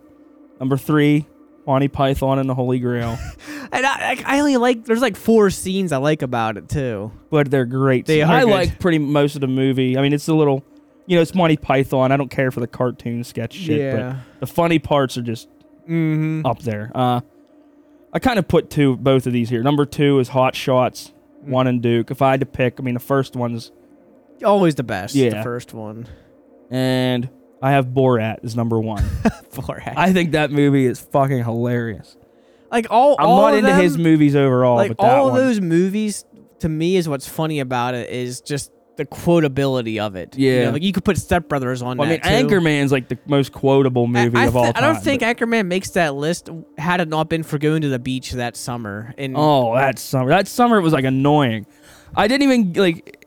[0.61, 1.26] number three,
[1.66, 3.18] Monty Python and the Holy Grail,
[3.72, 7.11] And I, I only like there's like four scenes I like about it too.
[7.31, 8.05] but they're great.
[8.05, 8.50] They I good.
[8.50, 9.96] like pretty most of the movie.
[9.96, 10.62] I mean, it's a little,
[11.07, 12.12] you know, it's Monty Python.
[12.12, 15.49] I don't care for the cartoon sketch shit, but the funny parts are just
[15.88, 16.47] Mm-hmm.
[16.47, 16.93] up there.
[16.95, 17.21] Uh,
[18.12, 19.65] I kind of put two, both of these here.
[19.65, 21.12] Number two is Hot Shots,
[21.45, 21.49] Mm.
[21.49, 22.05] one and Deux.
[22.09, 23.73] If I had to pick, I mean, the first one's,
[24.45, 25.15] Always the best.
[25.17, 25.43] Yeah, The Yeah.
[25.43, 26.07] first one.
[26.71, 27.29] and
[27.61, 29.03] I have Borat as number one.
[29.55, 29.95] Borat.
[29.97, 32.17] I think that movie is fucking hilarious.
[32.71, 33.17] like all.
[33.19, 36.25] I'm all not into his movies overall, Like all one, those movies,
[36.61, 38.71] to me, is what's funny about it is just
[39.11, 40.37] the quotability of it.
[40.37, 40.65] You Yeah.
[40.67, 42.47] know, like you could put Step Brothers on Well, I mean, that too.
[42.47, 44.85] Anchorman's like the most quotable movie I, I of all thi- time.
[44.85, 47.88] I don't think but- Anchorman makes that list had it not been for going to
[47.88, 49.15] the beach that summer.
[49.19, 50.29] And Oh, that summer.
[50.31, 51.67] That summer was like annoying.
[52.15, 53.19] I didn't even like.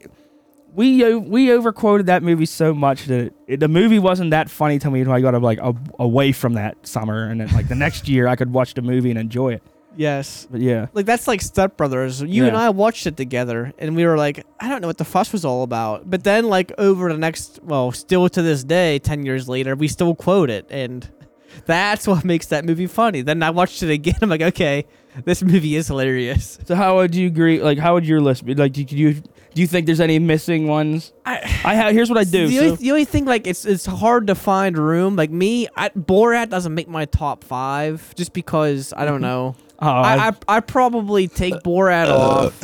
[0.76, 4.78] We o- we overquoted that movie so much that it, the movie wasn't that funny
[4.80, 7.76] to me until I got like a, away from that summer, and then like the
[7.76, 9.64] next year I could watch the movie and enjoy it.
[9.98, 12.22] Yes, But yeah, like that's like Step Brothers.
[12.22, 15.06] You and I watched it together, and we were like, I don't know what the
[15.06, 16.10] fuss was all about.
[16.10, 19.88] But then, like over the next, well, still to this day, ten years later, we
[19.88, 21.10] still quote it, and
[21.66, 23.22] that's what makes that movie funny.
[23.22, 24.16] Then I watched it again.
[24.22, 24.86] I'm like, okay,
[25.24, 26.60] this movie is hilarious.
[26.66, 27.62] So how would you agree?
[27.62, 28.54] Like, how would your list be?
[28.54, 29.14] Like, do you
[29.56, 31.14] do you think there's any missing ones?
[31.26, 32.48] I, I ha- here's what I do.
[32.48, 35.16] The, So, only, the only thing like it's it's hard to find room.
[35.16, 39.22] Like me, I, Borat doesn't make my top five just because I don't mm-hmm.
[39.24, 39.56] know.
[39.80, 42.62] Oh, I, I I probably take Borat off,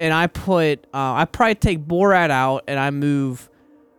[0.00, 3.48] and I put uh, I probably take Borat out, and I move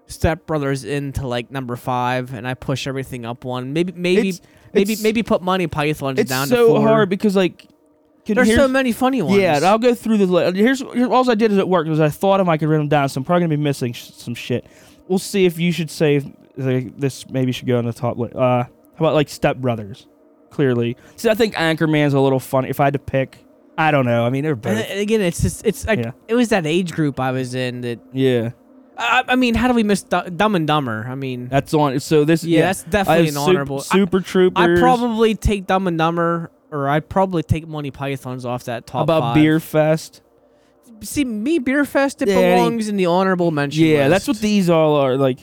[0.08, 3.74] Step Brothers into like number five, and I push everything up one.
[3.74, 4.42] Maybe maybe It's-
[4.74, 6.88] maybe it's- maybe put Monty Python it's down to so four.
[6.88, 7.68] hard because like,
[8.26, 9.38] can- There's so many funny ones.
[9.40, 10.26] Yeah, and I'll go through the.
[10.26, 12.78] li- Here's, here's all I did is it worked was I thought I could write
[12.80, 14.66] them down, so I'm probably gonna be missing sh- some shit.
[15.08, 16.22] We'll see if you should say
[16.58, 17.30] like, this.
[17.30, 18.18] Maybe should go on the top.
[18.18, 20.08] Li- uh, how about like Step Brothers?
[20.50, 22.70] Clearly, see, I think Anchorman's a little funny.
[22.70, 23.38] If I had to pick,
[23.78, 24.26] I don't know.
[24.26, 24.76] I mean, they're both.
[24.88, 26.12] then again, it's just it's like Yeah.
[26.28, 28.00] it was that age group I was in that.
[28.14, 28.52] Yeah,
[28.98, 31.06] I, I mean, how do we miss Du- Dumb and Dumber?
[31.10, 32.00] I mean, that's on.
[32.00, 32.44] So this.
[32.44, 33.78] yeah, that's I definitely have an Sup- honorable.
[33.80, 34.80] I- Super I Troopers.
[34.80, 38.98] probably take Dumb and Dumber, or I probably take Monty Python's off that top.
[39.00, 39.36] How about five.
[39.36, 40.22] Beer Fest?
[41.02, 43.86] See, me Beer Fest, it Yeah, belongs in the honorable mention.
[43.86, 45.16] Yeah, that's what these all are.
[45.16, 45.40] Like,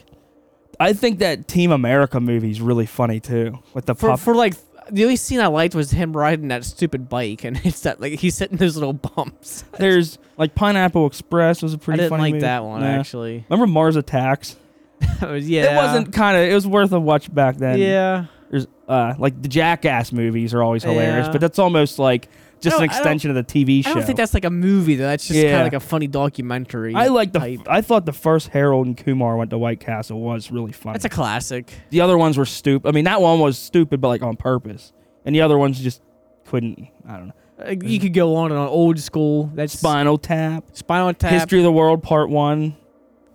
[0.78, 3.58] I think that Team America movie's really funny too.
[3.72, 4.20] With the for pup.
[4.20, 4.54] for like
[4.90, 8.14] the only scene I liked was him riding that stupid bike, and it's that like
[8.20, 9.64] he's hitting those little bumps.
[9.78, 12.40] There's like Pineapple Express was a pretty I didn't funny like movie.
[12.42, 12.98] that one Yeah.
[12.98, 13.44] actually.
[13.48, 14.56] Remember Mars Attacks?
[15.20, 16.44] Yeah, It wasn't kind of.
[16.48, 17.78] It was worth a watch back then.
[17.78, 21.32] Yeah, There's uh like the Jackass movies are always hilarious, Yeah.
[21.32, 22.28] but that's almost like
[22.60, 23.90] just an don't- I don't- extension of the TV show.
[23.90, 25.06] I don't think that's like a movie though.
[25.06, 26.94] That's just kind of like a funny documentary.
[26.94, 27.38] I like the.
[27.38, 27.60] type.
[27.68, 30.94] I thought the first Harold and Kumar went to White Castle was really funny.
[30.94, 31.72] That's a classic.
[31.90, 32.88] the other ones were stupid.
[32.88, 34.92] I mean, that one was stupid, but like on purpose,
[35.24, 36.02] and the other ones just
[36.46, 36.88] couldn't.
[37.08, 37.32] I don't know.
[37.58, 38.68] Like, you could go on and on.
[38.68, 39.50] Old school.
[39.54, 41.32] That's Spinal Tap, Spinal Tap.
[41.32, 42.76] History of the World Part One.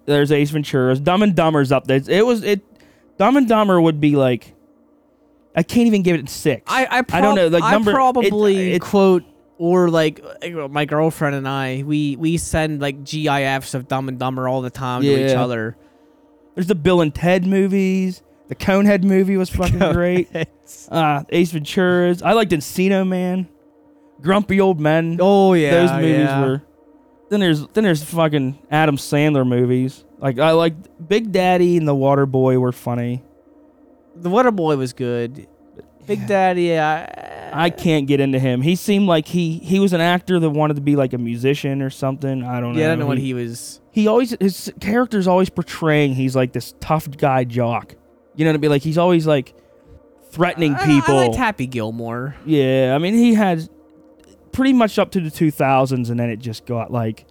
[0.06, 2.00] There's Ace Ventura's Dumb and Dumber's up there.
[2.08, 2.62] It was it.
[3.18, 4.54] Dumb and Dumber would be like.
[5.56, 6.64] I can't even give it six.
[6.68, 9.24] I I, I don't know, like, I number- it- probably it- quote
[9.58, 14.18] or like uh, my girlfriend and I we we send like GIFs of Dumb and
[14.18, 15.76] Dumber all the time to each other.
[16.56, 18.22] There's the Bill and Ted movies.
[18.48, 20.30] The Conehead movie was fucking great.
[20.90, 22.22] Uh, Ace Ventura's.
[22.22, 23.48] I liked Encino Man.
[24.22, 25.18] Grumpy Old Men.
[25.22, 26.42] oh yeah, Those movies yeah.
[26.46, 26.62] were.
[27.30, 30.04] Then there's then there's fucking Adam Sandler movies.
[30.20, 30.74] Like I like
[31.08, 33.24] Big Daddy and The Water Boy were funny.
[34.22, 35.48] The Water Boy was good.
[36.08, 37.52] Big Daddy, yeah.
[37.54, 38.62] I can't get into him.
[38.62, 41.82] He seemed like he he was an actor that wanted to be like a musician
[41.82, 42.44] or something.
[42.44, 42.80] I don't know.
[42.80, 43.82] yeah, I don't know what he was.
[43.92, 47.96] he always his character's always portraying he's like this tough guy jock.
[48.36, 48.72] You know what I mean?
[48.72, 49.54] Like he's always like
[50.32, 51.18] threatening I- people.
[51.20, 52.36] I, liked Happy Gilmore.
[52.46, 53.70] yeah, I mean he had
[54.52, 57.26] pretty much up to the 2000s and then it just got like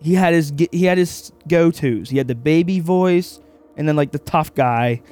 [0.00, 2.08] he had his he had his go-tos.
[2.10, 3.40] He had the baby voice
[3.76, 5.02] and then like the tough guy.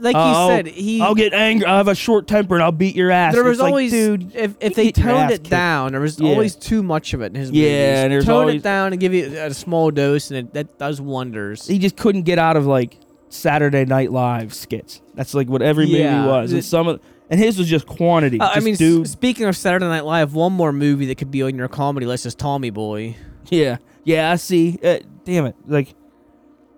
[0.00, 1.00] Like Oh, you said, he.
[1.00, 1.66] I'll get angry.
[1.66, 3.32] I have a short temper and I'll beat your ass.
[3.34, 4.34] there It's was like, always, dude.
[4.34, 5.50] if, if they get your toned it kicked.
[5.50, 6.30] down, there was Yeah.
[6.30, 7.98] always too much of it in his Yeah, movies.
[8.04, 10.78] and there's Tone always- it down and give you a small dose, and it, that
[10.78, 11.66] does wonders.
[11.68, 12.96] he just couldn't get out of like
[13.28, 15.00] Saturday Night Live skits.
[15.14, 16.52] That's like what every Yeah, movie was.
[16.52, 18.38] And some of and his was just quantity.
[18.40, 19.08] Uh, I Just mean, s- dude.
[19.08, 22.26] speaking of Saturday Night Live, one more movie that could be on your comedy list
[22.26, 23.16] is Tommy Boy.
[23.48, 24.30] Yeah, yeah.
[24.30, 24.78] I see.
[24.84, 25.54] Uh, damn it.
[25.66, 25.94] Like,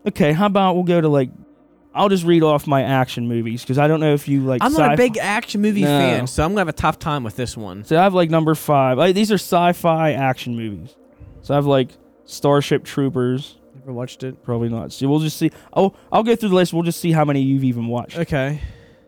[0.07, 0.33] okay.
[0.33, 1.31] How about we'll go to like.
[1.97, 4.63] I'll just read off my action movies because I don't know if you like.
[4.63, 5.87] I'm not a big action movie No.
[5.89, 7.85] fan, so I'm gonna have a tough time with this one.
[7.85, 8.99] So I have like number five.
[8.99, 10.95] Like, these are sci-fi action movies.
[11.43, 11.91] So I have like
[12.25, 13.57] Starship Troopers.
[13.79, 14.43] Never watched it.
[14.43, 14.93] Probably not.
[14.93, 15.51] So we'll just see.
[15.73, 16.73] Oh, I'll go through the list.
[16.73, 18.19] We'll just see how many you've even watched.
[18.19, 18.61] Okay.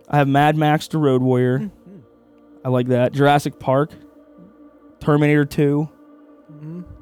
[0.09, 1.71] I have Mad Max: The Road Warrior.
[2.65, 3.13] I like that.
[3.13, 3.93] Jurassic Park,
[5.01, 5.89] Terminator 2.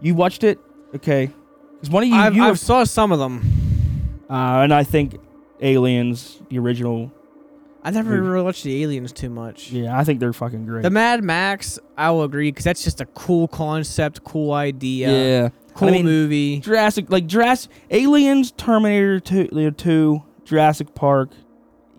[0.01, 0.59] You watched it?
[0.95, 1.31] Okay.
[1.75, 4.21] Because one of you, I've, you I've have, saw some of them.
[4.31, 5.17] uh, and I think
[5.61, 7.13] Aliens, the original.
[7.83, 8.29] I never Movie.
[8.29, 9.71] really watched the aliens too much.
[9.71, 10.83] Yeah, I think they're fucking great.
[10.83, 15.09] The Mad Max, I will agree because that's just a cool concept, cool idea,
[15.43, 15.49] yeah.
[15.75, 16.59] cool I mean, movie.
[16.59, 21.31] Jurassic, like Jurassic, Aliens, Terminator 2, 2 Jurassic Park.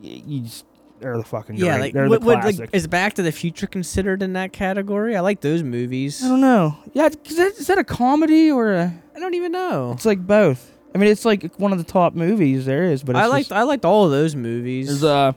[0.01, 0.65] You just,
[0.99, 1.79] they're the fucking Yeah, great.
[1.81, 5.15] like, they're what, the what, like is Back to the Future considered in that category?
[5.15, 6.21] I like those movies.
[6.21, 6.77] I don't know.
[6.93, 8.93] Yeah, is that, is that a comedy or a?
[9.15, 9.93] I don't even know.
[9.93, 10.73] It's like both.
[10.95, 13.49] I mean, it's like one of the top movies there is, but it's I liked
[13.49, 14.87] just- I liked all of those movies.
[14.87, 15.33] There's uh,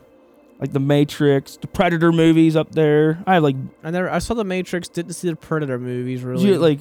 [0.61, 3.23] like the Matrix, the Predator movies up there.
[3.27, 6.45] I like I never I saw the Matrix, didn't see the Predator movies really.
[6.47, 6.81] you like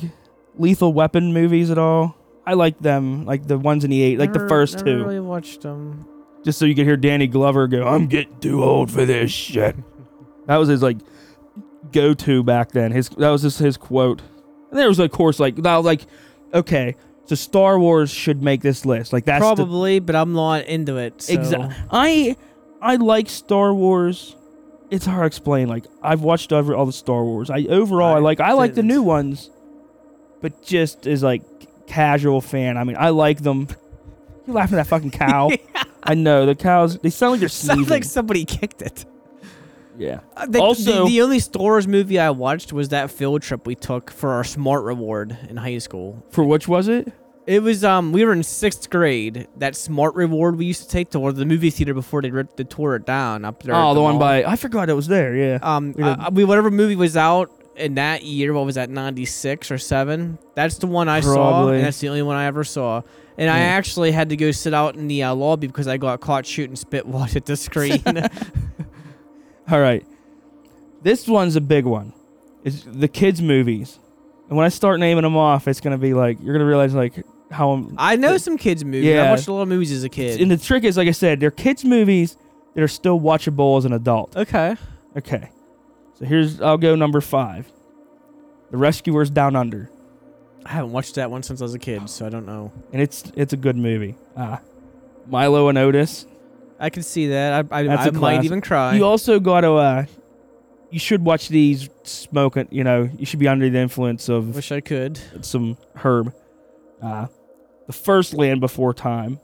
[0.57, 2.15] Lethal Weapon movies at all.
[2.45, 5.19] I like them, like the ones in the eight, like the first never two, Really
[5.19, 6.05] watched them.
[6.43, 9.75] just so you could hear Danny Glover go, "I'm getting too old for this shit."
[10.47, 10.97] that was his like
[11.91, 12.91] go-to back then.
[12.91, 14.21] His that was just his quote.
[14.69, 16.01] And there was of course like now like,
[16.53, 16.95] okay,
[17.29, 19.13] so Star Wars should make this list.
[19.13, 21.21] Like that's the Probably, but I'm not into it.
[21.21, 21.33] So.
[21.33, 21.75] Exactly.
[21.91, 22.35] I
[22.81, 24.35] I like Star Wars.
[24.89, 25.67] It's hard to explain.
[25.67, 27.51] Like I've watched over all the Star Wars.
[27.51, 28.87] I overall I, I like I like the didn't.
[28.87, 29.51] new ones,
[30.41, 31.43] but just as like
[31.85, 33.67] casual fan, I mean I like them.
[34.47, 35.51] You laughing at that fucking cow?
[36.03, 36.97] I know the cows.
[36.97, 37.75] They sound like they're sneezing.
[37.75, 39.05] Sounds like somebody kicked it.
[39.99, 40.21] Yeah.
[40.35, 43.67] Uh, the- Also- the, the only Star Wars movie I watched was that field trip
[43.67, 46.23] we took for our Smart Reward in high school.
[46.31, 47.11] For which was it?
[47.45, 49.47] It was um we were in sixth grade.
[49.57, 52.63] That Smart Reward we used to take to the movie theater before they ripped, they
[52.63, 53.73] tore it down up there.
[53.75, 55.35] Oh, the one by I forgot it was there.
[55.35, 55.57] Yeah.
[55.61, 58.53] um we did- uh, we whatever movie was out in that year.
[58.53, 58.89] What was that?
[58.91, 60.37] Ninety six or seven.
[60.53, 63.01] That's the one I saw, and that's the only one I ever saw.
[63.37, 66.19] And I actually had to go sit out in the uh, lobby because I got
[66.19, 68.03] caught shooting spit water at the screen.
[69.71, 70.05] All right.
[71.01, 72.13] This one's a big one.
[72.63, 73.99] It's the kids' movies.
[74.49, 77.23] And when I start naming them off, it's gonna be like you're gonna realize like
[77.51, 77.95] how I'm.
[77.97, 79.05] I know some kids movies.
[79.05, 79.23] Yeah.
[79.23, 80.41] I watched a lot of movies as a kid.
[80.41, 82.37] And the trick is, like I said, they're kids' movies
[82.73, 84.35] that are still watchable as an adult.
[84.35, 84.75] okay.
[85.15, 85.49] Okay.
[86.15, 87.71] So here's I'll go number five.
[88.71, 89.89] The Rescuers Down Under,
[90.65, 92.71] I haven't watched that one since I was a kid, so I don't know.
[92.91, 94.15] and it's it's a good movie.
[94.35, 94.57] Uh,
[95.27, 96.25] Milo and Otis.
[96.79, 97.65] I can see that.
[97.71, 98.45] I, I, That's I a might classic.
[98.45, 98.95] even cry.
[98.95, 99.73] You also got to.
[99.73, 100.05] Uh,
[100.91, 102.67] you should watch these smoking.
[102.71, 105.19] You know, you should be under the influence of Wish I could.
[105.41, 106.33] some herb.
[107.01, 107.27] Uh,
[107.87, 109.39] the first Land Before Time.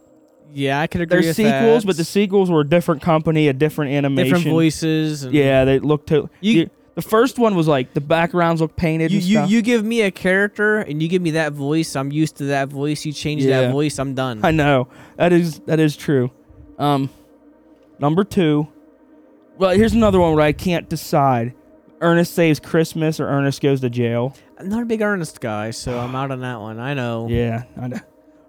[0.52, 1.88] Yeah, I could agree There's with sequels, that.
[1.88, 4.36] but the sequels were a different company, a different animation.
[4.36, 5.24] different voices.
[5.24, 6.30] And Yeah, they look to.
[6.40, 9.12] You- You, the first one was like the backgrounds look painted.
[9.12, 9.50] You, and you stuff.
[9.50, 11.94] you give me a character and you give me that voice.
[11.94, 13.04] I'm used to that voice.
[13.06, 13.62] You change Yeah.
[13.64, 14.40] that voice, I'm done.
[14.44, 16.32] I know that is that is true.
[16.80, 17.10] Um,
[18.00, 18.68] number two.
[19.58, 21.54] Well, here's another one where I can't decide.
[22.02, 24.36] Ernest saves Christmas or Ernest goes to jail.
[24.60, 26.80] I'm not a big Ernest guy, so I'm out on that one.
[26.80, 27.28] I know.
[27.30, 28.00] Yeah, I know.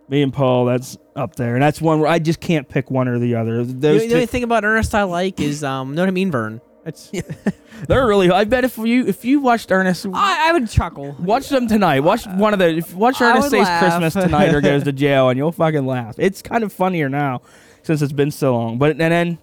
[0.09, 3.09] Me and Paul, that's up there, and that's one where I just can't pick one
[3.09, 3.65] or the other.
[3.65, 6.13] The, Those the only two, thing about Ernest I like is um, know what I
[6.13, 6.61] mean, Vern.
[6.85, 7.11] It's
[7.89, 8.31] they're really.
[8.31, 11.17] I bet if you if you watched Ernest, I, I would chuckle.
[11.19, 12.01] watch them tonight.
[12.01, 13.83] Watch one of the if- watch I Ernest saves laugh.
[13.83, 16.15] Christmas tonight or goes to jail, and you'll fucking laugh.
[16.19, 17.43] It's kind of funnier now
[17.87, 18.79] since it's been so long.
[18.79, 19.39] But and then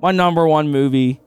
[0.00, 1.20] my number one movie,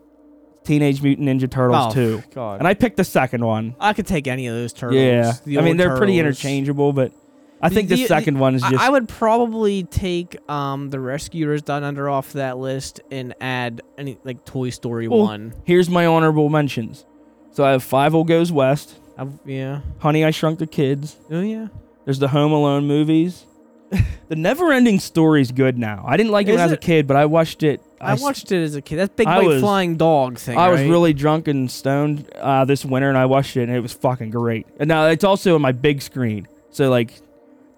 [0.63, 2.59] Teenage Mutant Ninja Turtles Oh, two, God.
[2.59, 3.75] and I picked the second one.
[3.79, 4.99] I could take any of those turtles.
[5.01, 6.37] yeah, The I mean old they're pretty turtles.
[6.43, 7.13] interchangeable, but
[7.61, 11.61] I think the, second one is I- just I would probably take um the Rescuers
[11.61, 15.53] Down Under off that list and add any like Toy Story Well, one.
[15.63, 17.05] Here's my honorable mentions.
[17.51, 19.79] So I have Five Five O Goes West, i yeah.
[19.99, 21.15] Honey I Shrunk the Kids.
[21.31, 21.67] Oh yeah.
[22.03, 23.45] There's the Home Alone movies.
[24.29, 26.03] the Never Ending Story's good now.
[26.07, 26.81] I didn't like it Is when I was a it?
[26.81, 27.81] kid, but I watched it.
[28.01, 28.97] I, s- watched it as a kid.
[28.97, 30.57] That big I white was- flying dog thing.
[30.57, 30.89] I was right?
[30.89, 34.31] really drunk and stoned uh, this winter, and I watched it, and it was fucking
[34.31, 34.67] great.
[34.79, 37.13] And now it's also on my big screen, so like,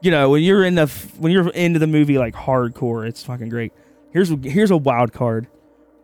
[0.02, 3.24] you know, when you're in the f- when you're into the movie like hardcore, it's
[3.24, 3.74] fucking great.
[4.12, 5.48] Here's here's a wild card,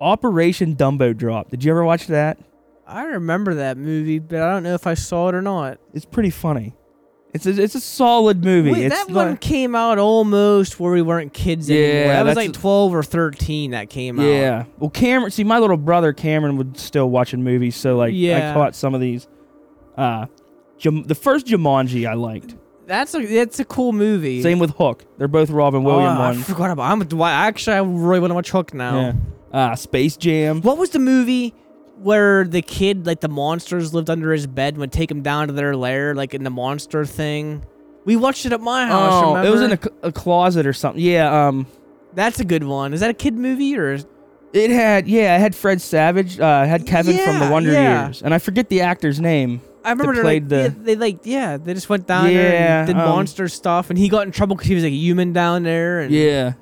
[0.02, 1.50] Operation Dumbo Drop.
[1.50, 2.38] Did you ever watch that?
[2.86, 5.80] I remember that movie, but I don't know if I saw it or not.
[5.94, 6.76] It's pretty funny.
[7.34, 8.72] It's a, it's a solid movie.
[8.72, 12.14] Wait, it's that not- one came out almost where we weren't kids Yeah, anymore.
[12.14, 14.24] That was like 12 or 13 that came out.
[14.26, 14.66] Yeah.
[14.78, 15.32] Well, Cameron.
[15.32, 19.02] See, my little brother Cameron was still watching movies, so like I caught some of
[19.02, 19.28] these.
[19.98, 20.28] Uh,
[20.78, 22.56] Jum- the first Jumanji I liked.
[22.86, 24.42] That's a that's a cool movie.
[24.42, 25.06] Same with Hook.
[25.18, 26.92] They're both Robin Oh, Williams I forgot about.
[26.92, 29.00] I'm actually I really want to watch Hook now.
[29.00, 29.14] Yeah.
[29.72, 30.62] Uh, Space Jam.
[30.62, 31.54] What was the movie
[32.04, 35.48] where the kid, like the monsters, lived under his bed and would take him down
[35.48, 37.66] to their lair, like in the monster thing?
[38.06, 39.24] We watched it at my house.
[39.24, 41.02] Oh, it was in a, cl- a closet or something.
[41.02, 41.48] Yeah.
[41.48, 41.68] Um.
[42.14, 42.94] That's a good one.
[42.94, 43.98] Is that a kid movie or?
[44.54, 48.06] It had yeah, it had Fred Savage, uh, it had Kevin from the Wonder yeah.
[48.06, 49.62] Years, and I forget the actor's name.
[49.84, 52.54] I remember they played like, the- yeah, they like yeah they just went down there
[52.54, 54.94] Yeah, and did um, monster stuff and he got in trouble because he was like
[54.94, 56.54] a human down there and Yeah,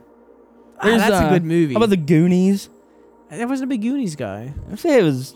[0.79, 1.73] Ah, that's uh, a good movie.
[1.73, 2.69] How about the Goonies?
[3.31, 4.53] I wasn't a big Goonies guy.
[4.71, 5.35] I say it was,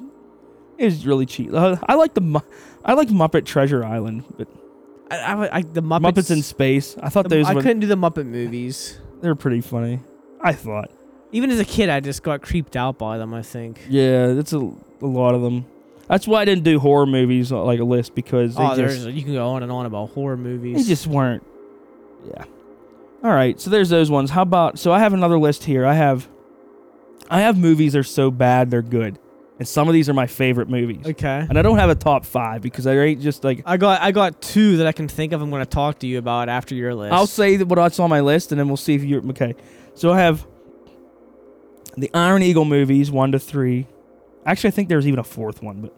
[0.77, 1.53] it was really cheap.
[1.53, 2.39] Uh, I like the, Mu-
[2.83, 4.47] I like Muppet Treasure Island, but
[5.09, 6.97] I, I, I the Muppets, Muppets, in Space.
[7.01, 8.99] I thought the- those I were couldn't do the Muppet movies.
[9.21, 10.01] they were pretty funny.
[10.41, 10.91] I thought.
[11.31, 13.33] Even as a kid, I just got creeped out by them.
[13.33, 13.81] I think.
[13.89, 15.65] Yeah, that's a, a lot of them.
[16.07, 18.77] That's why I didn't do horror movies uh, like a list because they oh, just
[18.77, 20.77] there's you can go on and on about horror movies.
[20.77, 21.43] they just weren't.
[22.27, 22.43] Yeah.
[23.23, 24.29] All right, so there's those ones.
[24.29, 25.83] How about so I have another list here.
[25.85, 26.27] I have,
[27.29, 29.17] I have movies that are so bad they're good,
[29.57, 31.05] and some of these are my favorite movies.
[31.05, 31.45] okay.
[31.49, 34.11] And I don't have a top five because I ain't just like I got I
[34.11, 35.41] got two that I can think of.
[35.41, 37.13] I'm going to talk to you about after your list.
[37.13, 39.55] I'll say that what's on my list, and then we'll see if you're okay.
[39.95, 40.45] So I have
[41.97, 43.87] the Iron Eagle movies, one to three.
[44.45, 45.93] Actually, I think there's even a fourth one, but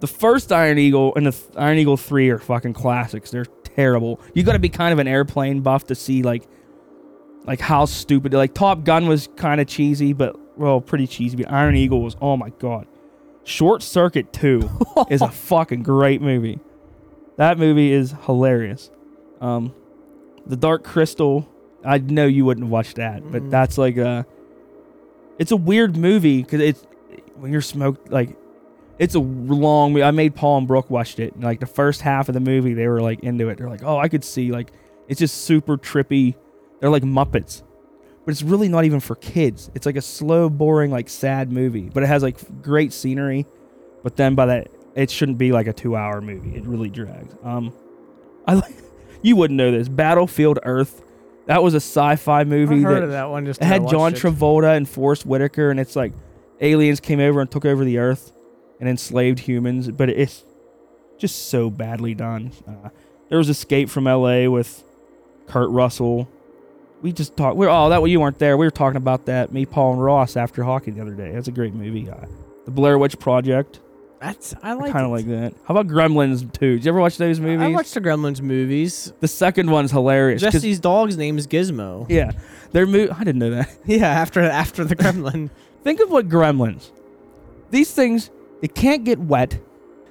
[0.00, 3.30] the first Iron Eagle and the th- Iron Eagle three are fucking classics.
[3.30, 4.20] They're terrible.
[4.34, 6.42] You got to be kind of an airplane buff to see like,
[7.44, 8.32] like how stupid.
[8.34, 11.36] Like Top Gun was kind of cheesy, but well, pretty cheesy.
[11.36, 12.86] But Iron Eagle was oh my god.
[13.44, 14.70] Short Circuit two
[15.10, 16.60] is a fucking great movie.
[17.36, 18.90] That movie is hilarious.
[19.40, 19.74] Um,
[20.46, 21.48] the Dark Crystal.
[21.84, 23.50] I know you wouldn't watch that, but Mhm.
[23.50, 24.24] that's like a.
[25.38, 26.84] It's a weird movie because it's
[27.36, 28.36] when you're smoked like.
[28.98, 30.00] It's a long.
[30.00, 31.34] I made Paul and Brooke watched it.
[31.34, 33.58] And like the first half of the movie, they were like into it.
[33.58, 34.70] They're like, "Oh, I could see like
[35.08, 36.36] it's just super trippy."
[36.82, 37.62] They're like Muppets,
[38.24, 39.70] but it's really not even for kids.
[39.72, 43.46] It's like a slow, boring, like sad movie, but it has like great scenery.
[44.02, 46.56] But then by that, it shouldn't be like a two-hour movie.
[46.56, 47.36] It really drags.
[47.44, 47.72] Um,
[48.48, 48.74] I like
[49.22, 49.88] you wouldn't know this.
[49.88, 51.04] Battlefield Earth.
[51.46, 53.46] That was a sci-fi movie I've heard that of that one.
[53.46, 54.16] Just it had John it.
[54.18, 56.12] Travolta and Forest Whitaker, and it's like
[56.60, 58.32] aliens came over and took over the Earth
[58.80, 59.88] and enslaved humans.
[59.88, 60.44] But it's
[61.16, 62.50] just so badly done.
[62.66, 62.88] Uh,
[63.28, 64.48] there was Escape from L.A.
[64.48, 64.82] with
[65.46, 66.28] Kurt Russell.
[67.02, 67.56] We just talked.
[67.56, 68.10] We're oh that way.
[68.10, 68.56] you weren't there.
[68.56, 69.52] We were talking about that.
[69.52, 71.32] Me, Paul, and Ross after hockey the other day.
[71.32, 72.08] That's a great movie.
[72.08, 72.26] Uh,
[72.64, 73.80] the Blair Witch Project.
[74.20, 74.92] That's I like.
[74.92, 75.52] kind of like that.
[75.64, 76.76] How about Gremlins too?
[76.76, 77.60] Did you ever watch those movies?
[77.60, 79.12] I watched the Gremlins movies.
[79.18, 80.40] the second one's hilarious.
[80.42, 82.06] Jesse's dog's name is Gizmo.
[82.08, 82.30] yeah,
[82.70, 83.68] they're mo- I didn't know that.
[83.84, 85.50] Yeah, after after the Gremlin.
[85.82, 86.90] Think of what gremlins.
[87.70, 88.30] These things,
[88.60, 89.58] they can't get wet,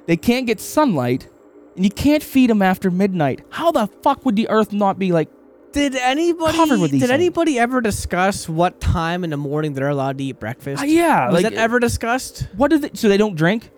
[0.07, 1.29] they can't get sunlight,
[1.77, 3.45] and you can't feed them after midnight.
[3.49, 5.29] How the fuck would the earth not be like?
[5.73, 7.19] Did anybody Covered with these did things.
[7.19, 10.83] anybody ever discuss what time in the morning they're allowed to eat breakfast?
[10.83, 12.47] Uh, yeah, Was like that ever discussed?
[12.55, 12.91] what do they?
[12.93, 13.69] So they don't drink.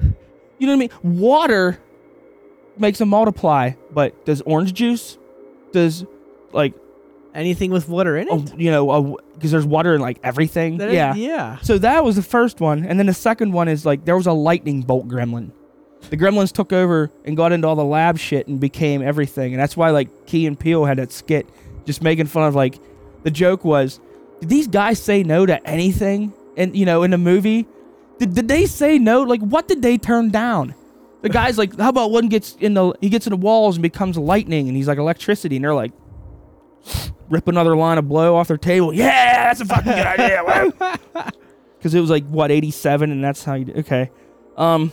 [0.00, 1.18] You know what I mean?
[1.20, 1.78] Water
[2.76, 5.18] makes them multiply, but does orange juice?
[5.72, 6.04] Does
[6.52, 6.74] like
[7.34, 8.32] Anything with water in it?
[8.32, 10.78] oh, you know because there's water in like everything?
[10.78, 11.14] That is- yeah.
[11.14, 11.58] yeah.
[11.58, 14.26] So that was the first one, and then the second one is like there was
[14.26, 15.52] a lightning bolt gremlin.
[16.10, 19.60] The gremlins took over and got into all the lab shit and became everything, and
[19.60, 21.48] that's why like Key and Peele had that skit,
[21.84, 22.78] just making fun of like
[23.24, 24.00] the joke was,
[24.40, 26.32] did these guys say no to anything?
[26.56, 27.66] And you know, in the movie,
[28.18, 29.22] did did they say no?
[29.22, 30.74] Like what did they turn down?
[31.20, 33.82] The guy's like, how about one gets in the he gets in the walls and
[33.82, 35.92] becomes lightning, and he's like electricity, and they're like.
[37.28, 38.90] Rip another line of blow off their table.
[38.94, 40.42] Yeah, that's a fucking good idea.
[41.76, 44.10] Because it was like what 87 and that's how you do okay
[44.56, 44.90] um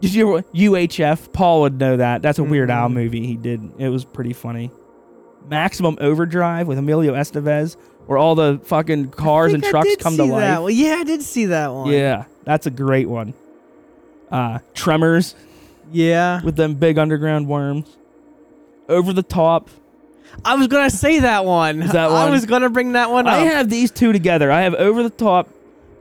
[0.00, 2.92] did you uhf paul would know that that's a weird al Mhm.
[2.94, 4.70] movie he did it was pretty funny
[5.48, 7.76] maximum overdrive with emilio estevez
[8.06, 10.74] where all the fucking cars and I trucks come to life one.
[10.74, 11.90] Yeah, I did see that one.
[11.90, 13.34] yeah that's a great one
[14.30, 15.34] uh tremors
[15.92, 16.42] Yeah.
[16.42, 17.96] with them big underground worms
[18.88, 19.68] over the top
[20.44, 21.78] I was gonna say that one.
[21.80, 23.32] That I was gonna bring that one up.
[23.34, 24.52] I have these two together.
[24.52, 25.48] I have over the top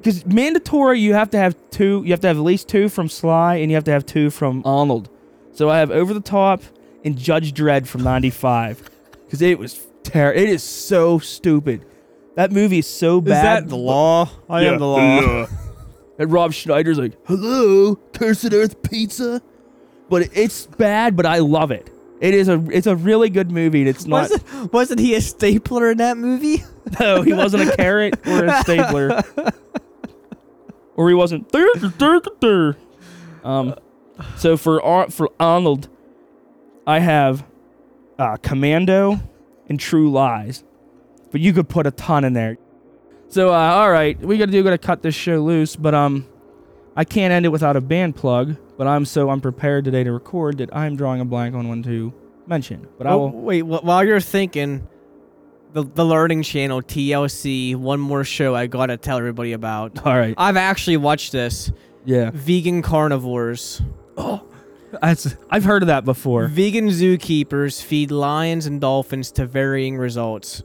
[0.05, 0.99] because mandatory.
[0.99, 2.03] You have to have two.
[2.05, 4.29] You have to have at least two from Sly, and you have to have two
[4.29, 5.09] from Arnold.
[5.53, 6.61] So I have over the top
[7.03, 8.89] and Judge Dredd from '95
[9.25, 10.39] because it was terrible.
[10.41, 11.85] It is so stupid.
[12.35, 13.37] That movie is so bad.
[13.37, 14.29] Is that the law?
[14.49, 14.71] I Yeah.
[14.73, 15.47] am the law.
[16.17, 19.41] And Rob Schneider's like, "Hello, Cursed Earth Pizza,"
[20.09, 21.17] but it's bad.
[21.17, 21.89] But I love it.
[22.21, 22.63] It is a.
[22.71, 23.81] It's a really good movie.
[23.81, 24.29] and It's not.
[24.31, 26.63] wasn't, wasn't he a stapler in that movie?
[27.01, 29.21] No, he wasn't a carrot or a stapler.
[30.95, 31.51] Or he wasn't.
[33.43, 33.75] Um,
[34.37, 35.87] so for Ar- for Arnold,
[36.87, 37.45] I have
[38.17, 39.19] uh, Commando
[39.69, 40.63] and True Lies,
[41.31, 42.57] but you could put a ton in there.
[43.27, 46.27] So uh, all right, we gotta do gotta cut this show loose, but um,
[46.95, 48.55] I can't end it without a band plug.
[48.77, 52.13] But I'm so unprepared today to record that I'm drawing a blank on one to
[52.45, 52.87] mention.
[52.97, 53.31] But I Oh, will.
[53.31, 54.85] wait, wh- while you're thinking,
[55.75, 57.75] the the Learning Channel TLC.
[57.75, 60.05] One more show I gotta tell everybody about.
[60.05, 60.33] All right.
[60.37, 61.71] I've actually watched this.
[62.05, 62.31] Yeah.
[62.33, 63.81] Vegan carnivores.
[64.17, 64.47] Oh,
[65.01, 66.47] that's I've heard of that before.
[66.47, 70.63] Vegan zookeepers feed lions and dolphins to varying results.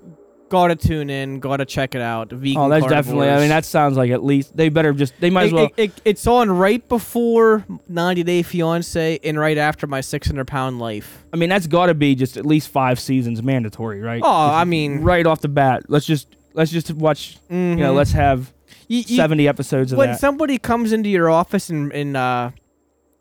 [0.50, 1.38] Gotta tune in.
[1.40, 2.30] Gotta check it out.
[2.30, 3.30] Vegan Oh, that's definitely.
[3.30, 5.14] I mean, that sounds like at least they better just.
[5.20, 5.64] They might as well.
[5.66, 10.78] it- it- it's on right before 90 Day Fiance and right after my 600 pound
[10.80, 11.24] life.
[11.32, 14.20] I mean, that's got to be just at least five seasons mandatory, right?
[14.24, 15.84] Oh, Just I mean, right off the bat.
[15.88, 17.38] Let's just let's just watch.
[17.48, 17.96] You know, mhm.
[17.96, 18.52] let's have
[18.88, 20.18] You- you- seventy episodes of when that.
[20.20, 22.50] somebody comes into your office and, and uh,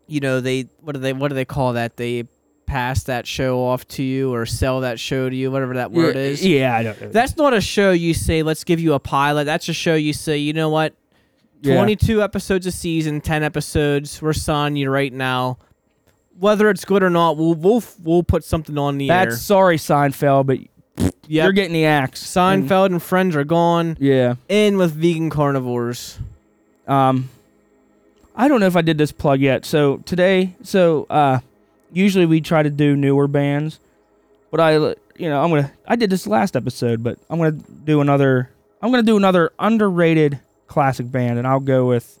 [0.08, 1.96] you know, they what do they what do they call that?
[1.96, 2.24] They
[2.70, 6.14] pass that show off to you or sell that show to you, whatever that word
[6.14, 6.46] yeah, is.
[6.46, 7.12] Yeah, I don't.
[7.12, 9.44] That's not a show you say, let's give you a pilot.
[9.44, 10.94] That's a show you say, you know what?
[11.62, 11.74] Yeah.
[11.74, 14.22] 22 episodes a season, 10 episodes.
[14.22, 15.58] We're signing you right now.
[16.38, 19.36] Whether it's good or not, we'll we'll, we'll put something on the That's air.
[19.38, 20.58] sorry, Seinfeld, but
[21.26, 21.44] Yep.
[21.44, 22.36] you're getting the axe.
[22.36, 23.96] And- Seinfeld and Friends are gone.
[24.00, 24.36] yeah.
[24.48, 26.18] In with vegan carnivores.
[26.86, 27.28] Um,
[28.36, 29.64] I don't know if I did this plug yet.
[29.66, 31.40] So today, so uh,
[31.92, 33.80] usually we try to do newer bands,
[34.50, 35.72] but I, you know, I'm gonna.
[35.86, 38.50] I did this last episode, but I'm gonna do another.
[38.82, 42.18] I'm gonna do another underrated classic band, and I'll go with.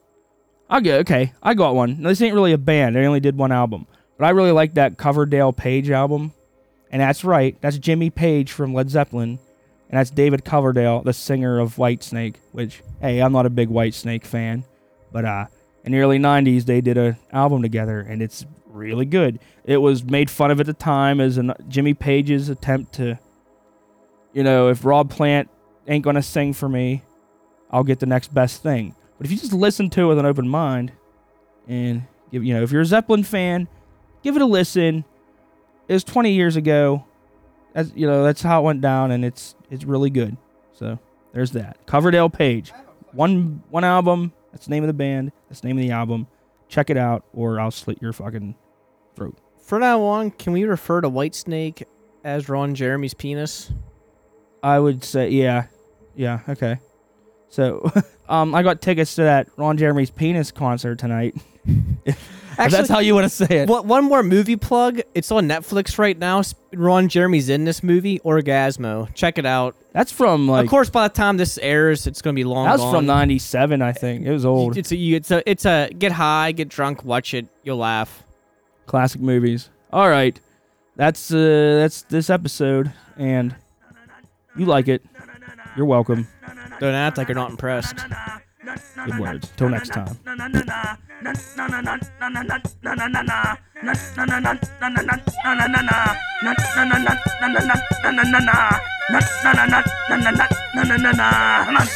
[0.68, 0.98] I'll go.
[0.98, 2.00] Okay, I got one.
[2.02, 2.96] Now, this ain't really a band.
[2.96, 3.86] They only did one album,
[4.18, 6.32] but I really like that Coverdale Page album,
[6.90, 7.56] and that's right.
[7.60, 9.38] That's Jimmy Page from Led Zeppelin,
[9.88, 12.36] and that's David Coverdale, the singer of Whitesnake.
[12.52, 14.64] Which, hey, I'm not a big Whitesnake fan,
[15.10, 15.46] but uh,
[15.84, 19.40] in the early '90s they did an album together, and it's really good.
[19.64, 23.18] It was made fun of at the time as an Jimmy Page's attempt to,
[24.32, 25.48] you know, if Rob Plant
[25.86, 27.02] ain't gonna sing for me,
[27.70, 28.94] I'll get the next best thing.
[29.18, 30.92] But if you just listen to it with an open mind,
[31.68, 33.68] and give, you know, if you're a Zeppelin fan,
[34.22, 35.04] give it a listen.
[35.88, 37.04] It was 20 years ago.
[37.74, 40.36] As you know, that's how it went down, and it's it's really good.
[40.72, 40.98] So
[41.32, 41.86] there's that.
[41.86, 42.72] Coverdale Page,
[43.12, 44.32] one one album.
[44.52, 45.32] That's the name of the band.
[45.48, 46.26] That's the name of the album.
[46.68, 48.54] Check it out, or I'll slit your fucking
[49.14, 49.36] throat.
[49.62, 51.84] From now on, can we refer to Whitesnake
[52.24, 53.72] as Ron Jeremy's penis?
[54.62, 55.66] I would say, yeah,
[56.14, 56.78] yeah, okay.
[57.48, 57.90] So,
[58.28, 61.34] um, I got tickets to that Ron Jeremy's penis concert tonight.
[62.66, 63.68] if that's how you want to say it.
[63.68, 65.00] What, one more movie plug.
[65.14, 66.42] It's on Netflix right now.
[66.72, 69.12] Ron Jeremy's in this movie, Orgazmo.
[69.14, 69.76] Check it out.
[69.92, 72.66] That's from like of course, by the time this airs, it's going to be long
[72.66, 72.94] that was gone.
[72.94, 74.26] from '97, I think.
[74.26, 74.76] It was old.
[74.76, 78.22] It's a, it's a, it's a get high, get drunk, watch it, you'll laugh.
[78.86, 79.68] Classic movies.
[79.92, 80.38] All right,
[80.96, 81.36] that's uh,
[81.80, 83.54] that's this episode, and
[84.56, 85.02] you like it.
[85.76, 86.28] You're welcome.
[86.80, 87.96] Don't act like you're not impressed.
[89.06, 89.48] Good words.
[89.56, 90.16] Till next time.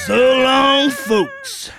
[0.07, 1.71] So long, folks.